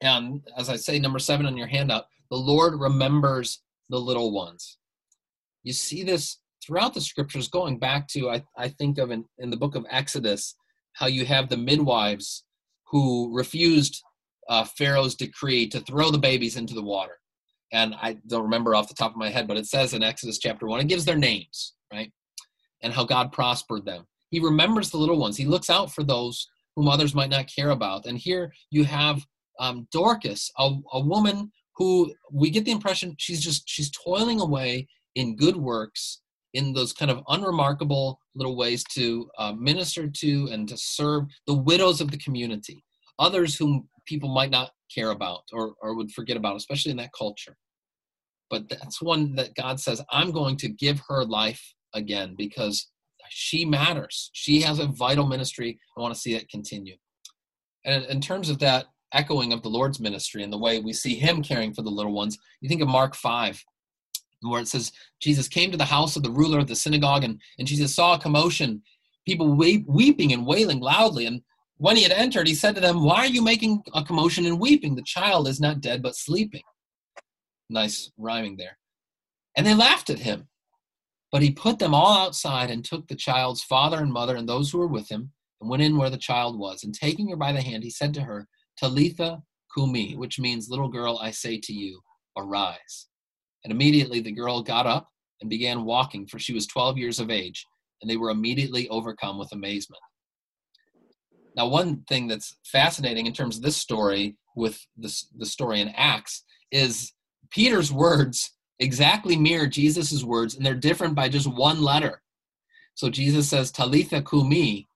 [0.00, 4.78] And as I say, number seven on your handout, the Lord remembers the little ones.
[5.62, 9.50] You see this throughout the scriptures, going back to, I, I think of in, in
[9.50, 10.54] the book of Exodus,
[10.94, 12.44] how you have the midwives
[12.86, 14.02] who refused
[14.48, 17.18] uh, Pharaoh's decree to throw the babies into the water.
[17.72, 20.38] And I don't remember off the top of my head, but it says in Exodus
[20.38, 22.12] chapter one, it gives their names, right?
[22.82, 24.06] And how God prospered them.
[24.30, 25.36] He remembers the little ones.
[25.36, 28.06] He looks out for those whom others might not care about.
[28.06, 29.26] And here you have
[29.58, 34.88] um, Dorcas, a, a woman who we get the impression she's just she's toiling away
[35.14, 36.20] in good works
[36.54, 41.54] in those kind of unremarkable little ways to uh, minister to and to serve the
[41.54, 42.84] widows of the community,
[43.18, 47.12] others whom people might not care about or, or would forget about, especially in that
[47.16, 47.56] culture.
[48.50, 51.62] But that's one that God says, I'm going to give her life
[51.94, 52.88] again because
[53.28, 54.30] she matters.
[54.32, 55.78] She has a vital ministry.
[55.96, 56.96] I want to see it continue.
[57.84, 61.14] And in terms of that echoing of the Lord's ministry and the way we see
[61.14, 63.62] him caring for the little ones, you think of Mark 5,
[64.42, 67.40] where it says Jesus came to the house of the ruler of the synagogue and,
[67.58, 68.82] and Jesus saw a commotion,
[69.26, 71.26] people weep, weeping and wailing loudly.
[71.26, 71.42] And
[71.78, 74.60] when he had entered, he said to them, Why are you making a commotion and
[74.60, 74.94] weeping?
[74.94, 76.62] The child is not dead, but sleeping.
[77.70, 78.78] Nice rhyming there.
[79.56, 80.48] And they laughed at him.
[81.30, 84.70] But he put them all outside and took the child's father and mother and those
[84.70, 86.84] who were with him and went in where the child was.
[86.84, 88.46] And taking her by the hand, he said to her,
[88.78, 89.42] Talitha
[89.76, 92.00] kumi, which means, Little girl, I say to you,
[92.36, 93.08] arise.
[93.64, 95.08] And immediately the girl got up
[95.40, 97.64] and began walking, for she was 12 years of age,
[98.00, 100.00] and they were immediately overcome with amazement.
[101.58, 105.88] Now, one thing that's fascinating in terms of this story with this, the story in
[105.96, 107.12] Acts is
[107.50, 112.22] Peter's words exactly mirror Jesus' words, and they're different by just one letter.
[112.94, 114.86] So Jesus says, Talitha kumi.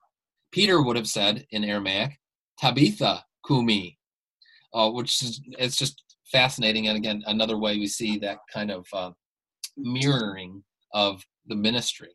[0.53, 2.17] Peter would have said in Aramaic,
[2.61, 3.99] Tabitha kumi,
[4.73, 6.87] uh, which is it's just fascinating.
[6.87, 9.11] And again, another way we see that kind of uh,
[9.77, 10.63] mirroring
[10.95, 12.15] of the ministry.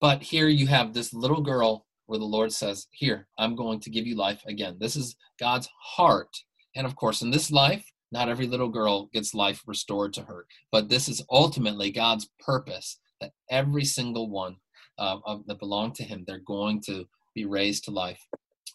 [0.00, 3.88] But here you have this little girl where the Lord says, Here, I'm going to
[3.88, 4.76] give you life again.
[4.78, 6.28] This is God's heart.
[6.76, 10.44] And of course, in this life, not every little girl gets life restored to her.
[10.70, 14.56] But this is ultimately God's purpose that every single one
[14.98, 18.20] uh, of, that belong to Him, they're going to be raised to life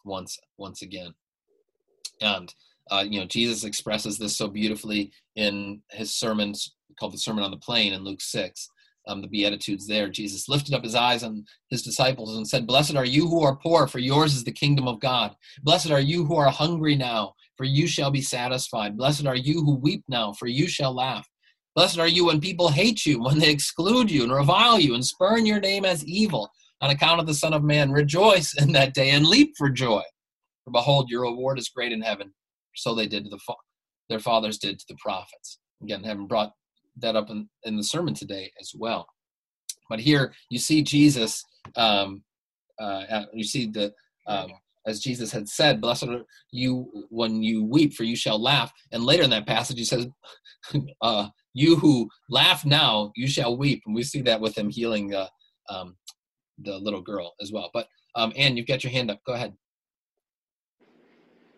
[0.03, 1.13] once once again.
[2.19, 2.51] And
[2.89, 7.51] uh, you know, Jesus expresses this so beautifully in his sermons called the Sermon on
[7.51, 8.67] the Plain in Luke six.
[9.08, 10.10] Um, the Beatitudes there.
[10.10, 13.55] Jesus lifted up his eyes on his disciples and said, Blessed are you who are
[13.55, 15.36] poor, for yours is the kingdom of God.
[15.64, 18.97] Blessed are you who are hungry now, for you shall be satisfied.
[18.97, 21.28] Blessed are you who weep now, for you shall laugh.
[21.76, 25.05] Blessed are you when people hate you, when they exclude you and revile you and
[25.05, 26.49] spurn your name as evil
[26.82, 27.91] on account of the Son of Man.
[27.91, 30.03] Rejoice in that day and leap for joy.
[30.66, 32.34] For behold, your reward is great in heaven.
[32.76, 33.39] So they did to the
[34.10, 35.60] their fathers did to the prophets.
[35.84, 36.53] Again, haven't brought
[36.99, 39.07] that up in, in the sermon today as well.
[39.89, 41.43] But here you see Jesus,
[41.75, 42.23] um,
[42.79, 43.93] uh, you see the
[44.27, 44.51] um,
[44.85, 49.03] as Jesus had said, "Blessed are you when you weep, for you shall laugh." And
[49.03, 50.07] later in that passage, he says,
[51.01, 55.13] uh, "You who laugh now, you shall weep." And we see that with him healing
[55.13, 55.27] uh,
[55.69, 55.97] um,
[56.59, 57.69] the little girl as well.
[57.73, 59.19] But um, Anne, you've got your hand up.
[59.25, 59.53] Go ahead.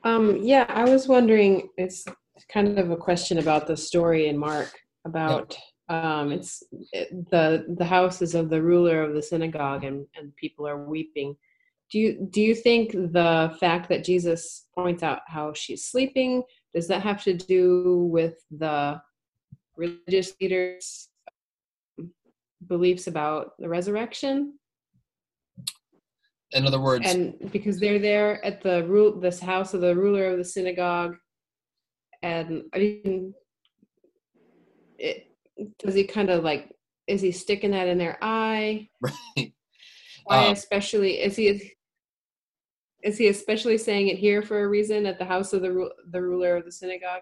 [0.04, 1.70] Um, yeah, I was wondering.
[1.78, 2.06] It's
[2.52, 4.72] kind of a question about the story in Mark
[5.06, 5.58] about
[5.90, 10.36] um, it's it, the the house is of the ruler of the synagogue and and
[10.36, 11.36] people are weeping.
[11.92, 16.44] Do you do you think the fact that Jesus points out how she's sleeping
[16.74, 19.02] does that have to do with the
[19.76, 21.10] religious leaders'
[22.68, 24.60] beliefs about the resurrection?
[26.52, 30.26] In other words, and because they're there at the rule this house of the ruler
[30.26, 31.16] of the synagogue
[32.22, 33.34] and I mean,
[35.00, 35.28] it,
[35.80, 36.72] does he kind of like
[37.08, 38.88] is he sticking that in their eye?
[39.02, 39.54] Right.
[40.26, 41.74] Why Um, especially is he
[43.02, 45.92] is he especially saying it here for a reason at the house of the ru-
[46.12, 47.22] the ruler of the synagogue?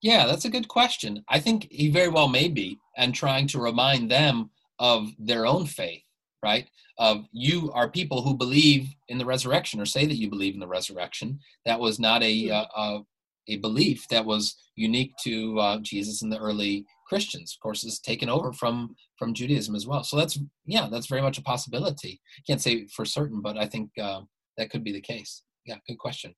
[0.00, 1.24] Yeah, that's a good question.
[1.28, 5.66] I think he very well may be, and trying to remind them of their own
[5.66, 6.02] faith,
[6.42, 6.68] right?
[6.98, 10.60] Of you are people who believe in the resurrection, or say that you believe in
[10.60, 11.38] the resurrection.
[11.66, 13.04] That was not a uh, uh, a
[13.46, 17.54] belief that was unique to uh, Jesus and the early Christians.
[17.54, 20.04] Of course, is taken over from from Judaism as well.
[20.04, 22.20] So that's yeah, that's very much a possibility.
[22.46, 24.22] Can't say for certain, but I think uh,
[24.56, 25.42] that could be the case.
[25.66, 26.34] Yeah, good question.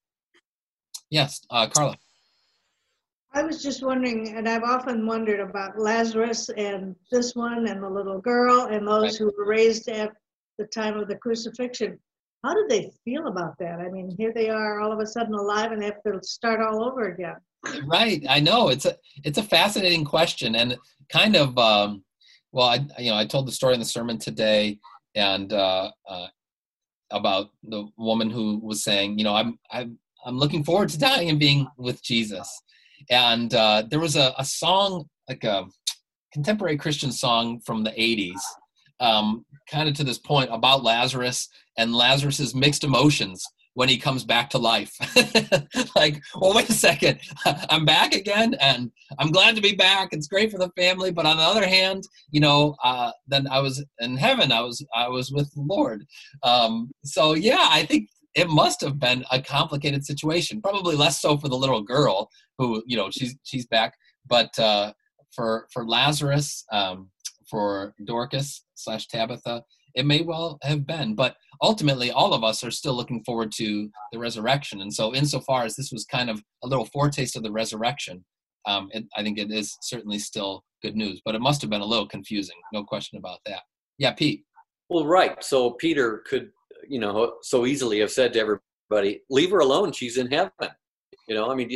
[1.10, 1.96] Yes, uh, Carla.
[3.32, 7.88] I was just wondering, and I've often wondered about Lazarus and this one and the
[7.88, 9.16] little girl and those Right.
[9.16, 10.12] who were raised at
[10.58, 11.98] the time of the crucifixion.
[12.44, 13.80] How did they feel about that?
[13.80, 16.60] I mean, here they are all of a sudden alive and they have to start
[16.60, 17.36] all over again.
[17.86, 20.76] right i know it's a it's a fascinating question and
[21.08, 22.04] kind of um
[22.52, 24.78] well i you know i told the story in the sermon today
[25.14, 26.26] and uh, uh
[27.10, 31.30] about the woman who was saying you know i'm i'm i'm looking forward to dying
[31.30, 32.62] and being with jesus
[33.10, 35.64] and uh there was a, a song like a
[36.32, 38.40] contemporary christian song from the 80s
[39.00, 41.48] um kind of to this point about lazarus
[41.78, 43.44] and lazarus's mixed emotions
[43.74, 44.96] when he comes back to life.
[45.96, 50.10] like, well, wait a second, I'm back again, and I'm glad to be back.
[50.12, 53.60] It's great for the family, but on the other hand, you know, uh, then I
[53.60, 54.52] was in heaven.
[54.52, 56.04] I was I was with the Lord.
[56.42, 60.62] Um, so yeah, I think it must have been a complicated situation.
[60.62, 63.94] Probably less so for the little girl who, you know, she's she's back,
[64.26, 64.92] but uh,
[65.32, 67.10] for for Lazarus, um,
[67.48, 69.64] for Dorcas slash Tabitha,
[69.94, 71.14] it may well have been.
[71.14, 75.64] But ultimately all of us are still looking forward to the resurrection and so insofar
[75.64, 78.24] as this was kind of a little foretaste of the resurrection
[78.66, 81.80] um, it, i think it is certainly still good news but it must have been
[81.80, 83.62] a little confusing no question about that
[83.98, 84.44] yeah pete
[84.88, 85.42] Well, right.
[85.42, 86.50] So Peter could,
[86.86, 89.92] you know, so easily have said to everybody, "Leave her alone.
[89.92, 90.52] She's in heaven."
[91.28, 91.70] You know, I mean,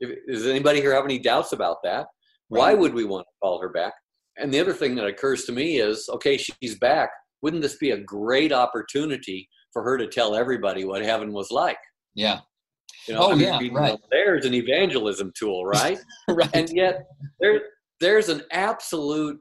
[0.00, 2.06] if, does anybody here have any doubts about that?
[2.48, 3.92] Why would we want to call her back?
[4.36, 7.10] And the other thing that occurs to me is, okay, she's back.
[7.42, 11.78] Wouldn't this be a great opportunity for her to tell everybody what heaven was like?
[12.14, 12.40] yeah
[13.06, 13.98] You know, Oh, I mean, yeah, right.
[14.10, 15.98] There's an evangelism tool, right?
[16.28, 17.06] right and yet
[17.40, 17.60] there
[18.00, 19.38] there's an absolute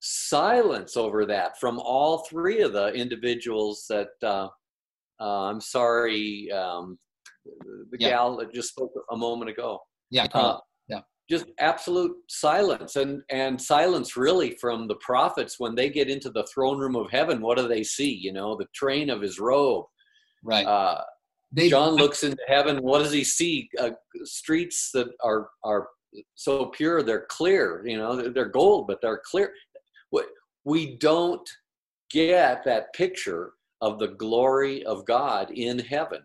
[0.00, 4.48] silence over that from all three of the individuals that uh,
[5.20, 6.96] uh, I'm sorry, um,
[7.90, 8.10] the Yeah.
[8.10, 9.80] gal that just spoke a moment ago.
[10.10, 10.56] yeah Uh, yeah.
[11.28, 16.46] Just absolute silence, and and silence really from the prophets when they get into the
[16.52, 17.40] throne room of heaven.
[17.42, 18.12] What do they see?
[18.14, 19.84] You know, the train of his robe.
[20.42, 21.02] right Uh,
[21.52, 22.78] they John looks into heaven.
[22.82, 23.68] What does he see?
[23.78, 23.90] Uh,
[24.24, 25.88] streets that are are
[26.34, 27.86] so pure, they're clear.
[27.86, 29.52] You know, they're- gold, but they're clear.
[30.64, 31.48] We don't
[32.10, 36.22] get that picture of the glory of God in heaven.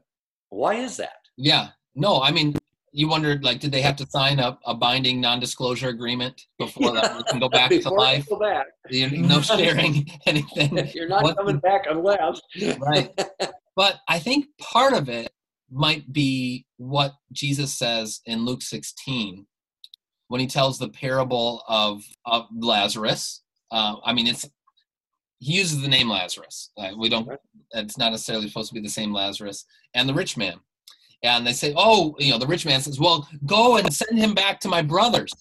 [0.50, 1.20] Why is that?
[1.38, 2.54] yeah no i mean
[2.94, 7.18] you wondered like did they have to sign up a binding non-disclosure agreement before that
[7.18, 11.60] we can go back to life go back, no sharing anything you're not What- coming
[11.60, 12.40] back unless.
[12.80, 13.10] right
[13.76, 15.32] but i think part of it
[15.72, 19.46] might be what jesus says in luke 16
[20.30, 24.48] when he tells the parable of, of lazarus uh, I mean, it's
[25.40, 26.70] he uses the name Lazarus.
[26.78, 27.28] Uh, we don't.
[27.72, 29.66] It's not necessarily supposed to be the same Lazarus
[29.96, 30.60] and the rich man.
[31.24, 34.34] And they say, oh, you know, the rich man says, well, go and send him
[34.34, 35.32] back to my brothers,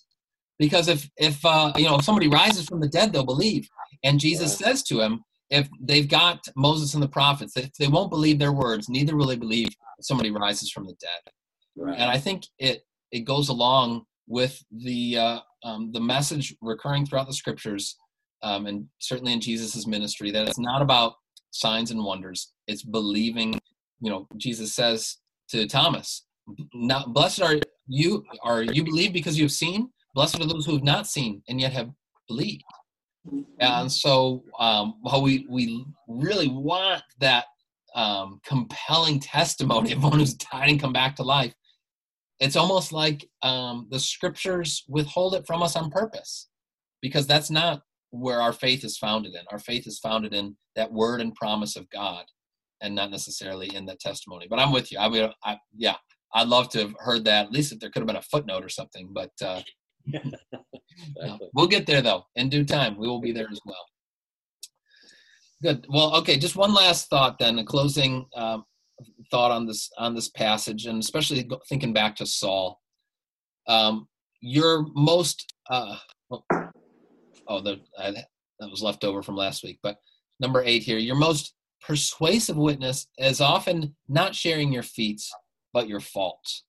[0.59, 3.69] because if if uh, you know if somebody rises from the dead, they'll believe.
[4.05, 8.11] And Jesus says to him, if they've got Moses and the prophets, if they won't
[8.11, 9.69] believe their words, neither will they believe
[10.01, 11.33] somebody rises from the dead.
[11.77, 11.99] Right.
[11.99, 17.27] And I think it it goes along with the uh, um, the message recurring throughout
[17.27, 17.97] the scriptures,
[18.43, 21.15] um, and certainly in Jesus' ministry, that it's not about
[21.51, 22.53] signs and wonders.
[22.69, 23.61] It's believing.
[24.01, 25.19] You know, Jesus says
[25.53, 26.25] to Thomas,
[26.75, 29.91] "Not blessed are you are you believe because you have seen.
[30.15, 31.91] Blessed are those who have not seen and yet have
[32.29, 32.65] believed."
[33.61, 37.47] And so, um, while we we really want that
[37.95, 41.55] um, compelling testimony of one who's died and come back to life,
[42.41, 46.49] it's almost like um, the scriptures withhold it from us on purpose,
[47.01, 49.43] because that's not where our faith is founded in.
[49.51, 52.25] Our faith is founded in that word and promise of God,
[52.83, 54.47] and not necessarily in that testimony.
[54.51, 54.99] But I'm with you.
[54.99, 55.97] I mean, I, yeah,
[56.35, 57.47] I'd love to have heard that.
[57.47, 59.11] At least if there could have been a footnote or something.
[59.13, 59.63] But uh,
[60.07, 62.99] no, we'll get there though in due time.
[62.99, 63.87] We will be there as well.
[65.63, 65.87] Good.
[65.89, 66.37] Well, okay.
[66.37, 67.59] Just one last thought then.
[67.61, 68.65] A closing um,
[69.31, 72.81] thought on this on this passage, and especially thinking back to Saul.
[73.69, 74.09] Um,
[74.41, 75.97] your most uh,
[76.33, 76.43] oh,
[77.47, 79.79] oh, the, I, that was left over from last week.
[79.83, 79.97] But
[80.41, 81.55] number eight here, your most
[81.87, 85.33] persuasive witness is often not sharing your feats,
[85.73, 86.65] but your faults.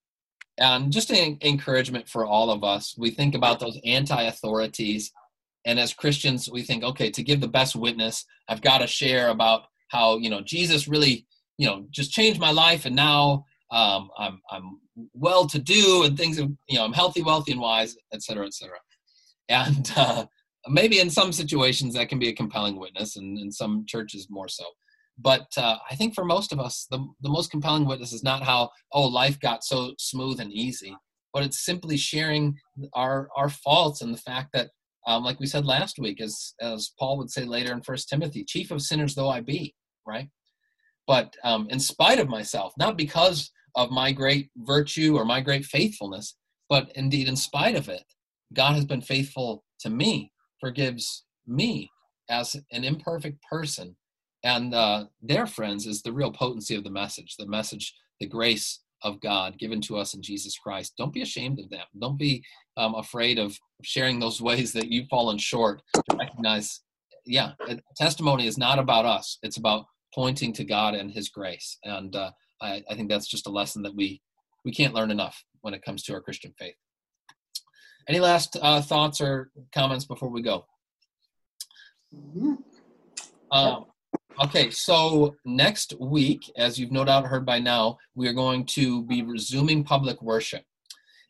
[0.58, 2.96] And just an encouragement for all of us.
[2.98, 5.12] We think about those anti-authorities,
[5.66, 9.30] and as Christians, we think, okay, to give the best witness, I've got to share
[9.30, 11.26] about how you know Jesus really,
[11.58, 14.80] you know, just changed my life, and now um, I'm I'm
[15.14, 18.54] well to do, and things, you know, I'm healthy, wealthy, and wise, et cetera, et
[18.54, 18.78] cetera.
[19.50, 20.26] And uh,
[20.68, 24.48] maybe in some situations that can be a compelling witness, and in some churches more
[24.48, 24.66] so.
[25.18, 28.44] But uh, I think for most of us, the, the most compelling witness is not
[28.44, 30.96] how, oh, life got so smooth and easy,
[31.34, 32.56] but it's simply sharing
[32.94, 34.70] our, our faults and the fact that,
[35.06, 38.44] um, like we said last week, as, as Paul would say later in First Timothy,
[38.44, 39.76] chief of sinners though I be,
[40.08, 40.30] right?
[41.06, 45.66] But um, in spite of myself, not because of my great virtue or my great
[45.66, 46.38] faithfulness,
[46.70, 48.04] but indeed in spite of it,
[48.54, 51.92] God has been faithful to me, forgives me
[52.30, 53.96] as an imperfect person
[54.44, 58.80] and uh, their friends is the real potency of the message the message the grace
[59.02, 60.94] of god given to us in jesus christ.
[60.98, 61.86] Don't be ashamed of them.
[62.00, 62.44] Don't be
[62.78, 66.82] um, afraid of sharing those ways that you've fallen short to recognize
[67.26, 67.52] yeah
[67.98, 69.38] testimony is not about us.
[69.44, 71.78] It's about pointing to god and his grace.
[71.84, 72.32] And uh,
[72.62, 74.22] I, I think that's just a lesson that we
[74.64, 76.76] we can't learn enough when it comes to our christian faith.
[78.08, 80.66] Any last uh, thoughts or comments before we go?
[83.52, 83.86] Um,
[84.42, 89.04] Okay, so next week, as you've no doubt heard by now, we are going to
[89.04, 90.64] be resuming public worship.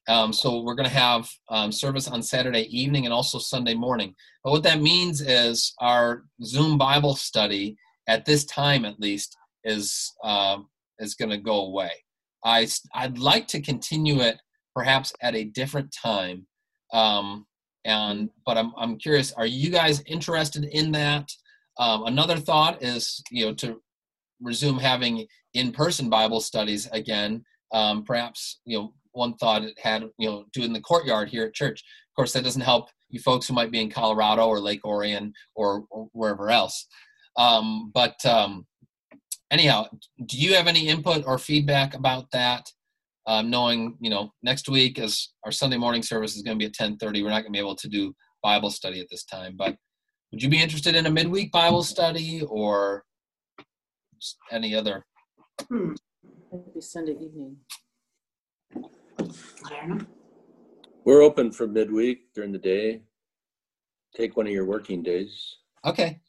[0.07, 4.15] Um, so we're going to have um, service on Saturday evening and also Sunday morning.
[4.43, 7.75] But what that means is our Zoom Bible study
[8.07, 9.35] at this time, at least,
[9.65, 11.91] is um, is going to go away.
[12.45, 14.37] I I'd like to continue it
[14.73, 16.47] perhaps at a different time.
[16.93, 17.47] Um,
[17.85, 21.29] and but I'm I'm curious, are you guys interested in that?
[21.79, 23.81] Um, another thought is, you know, to
[24.41, 27.43] resume having in-person Bible studies again.
[27.71, 31.45] Um, perhaps, you know, one thought it had, you know, do in the courtyard here
[31.45, 31.81] at church.
[31.81, 35.33] Of course, that doesn't help you folks who might be in Colorado or Lake Orion
[35.55, 36.87] or, or wherever else.
[37.37, 38.65] Um, but um,
[39.51, 39.87] anyhow,
[40.25, 42.67] do you have any input or feedback about that?
[43.25, 46.65] Um, knowing, you know, next week as our Sunday morning service is going to be
[46.65, 49.55] at 10:30, we're not going to be able to do Bible study at this time,
[49.57, 49.77] but
[50.33, 53.05] would you be interested in a midweek Bible study or
[54.51, 55.05] any other?
[55.69, 55.93] Hmm.
[56.51, 57.57] Maybe Sunday evening.
[58.75, 60.05] I don't know.
[61.05, 63.03] We're open for midweek during the day.
[64.15, 65.57] Take one of your working days.
[65.85, 66.19] Okay.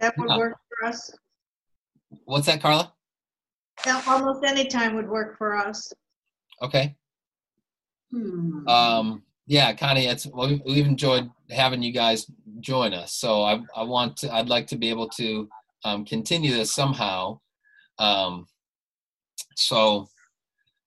[0.00, 1.10] That would work for us.
[2.26, 2.92] What's that, Carla?
[3.86, 5.90] Yeah, Almost any time would work for us.
[6.60, 6.94] Okay.
[8.10, 8.68] Hmm.
[8.68, 12.26] Um, yeah, Connie, it's well, we- we've enjoyed having you guys
[12.60, 13.14] join us.
[13.14, 15.48] So I, I want to, I'd like to be able to
[15.84, 17.38] um, continue this somehow.
[17.98, 18.46] Um,
[19.56, 20.08] so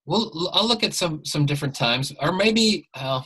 [0.05, 3.22] we'll, I'll look at some some different times, or maybe uh,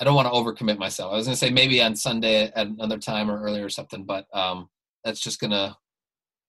[0.00, 1.12] I don't want to overcommit myself.
[1.12, 4.26] I was gonna say maybe on Sunday at another time or earlier or something, but
[4.34, 4.68] um,
[5.04, 5.76] that's just gonna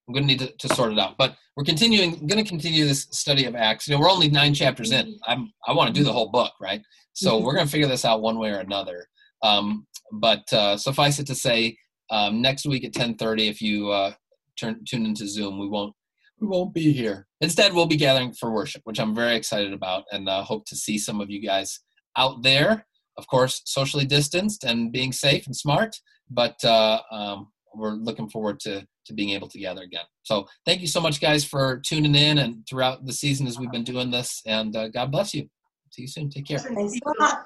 [0.08, 1.16] I'm gonna need to, to sort it out.
[1.18, 3.88] But we're continuing, going to continue this study of Acts.
[3.88, 5.20] You know, we're only nine chapters in.
[5.28, 6.82] I'm I want to do the whole book, right?
[7.14, 9.08] So we're gonna figure this out one way or another.
[9.43, 11.78] Um, but uh, suffice it to say,
[12.10, 14.14] um, next week at 10:30, if you uh,
[14.60, 15.93] turn tune into Zoom, we won't
[16.39, 17.28] we won't be here.
[17.41, 20.76] Instead, we'll be gathering for worship, which I'm very excited about, and uh, hope to
[20.76, 21.80] see some of you guys
[22.18, 22.86] out there.
[23.18, 25.95] Of course, socially distanced and being safe and smart,
[26.30, 30.06] but uh, um, we're looking forward to to being able to gather again.
[30.24, 33.72] So, thank you so much, guys, for tuning in and throughout the season as we've
[33.72, 34.41] been doing this.
[34.45, 35.49] And uh, God bless you.
[35.91, 36.30] See you soon.
[36.30, 36.60] Take care.
[36.60, 37.45] Thanks a lot.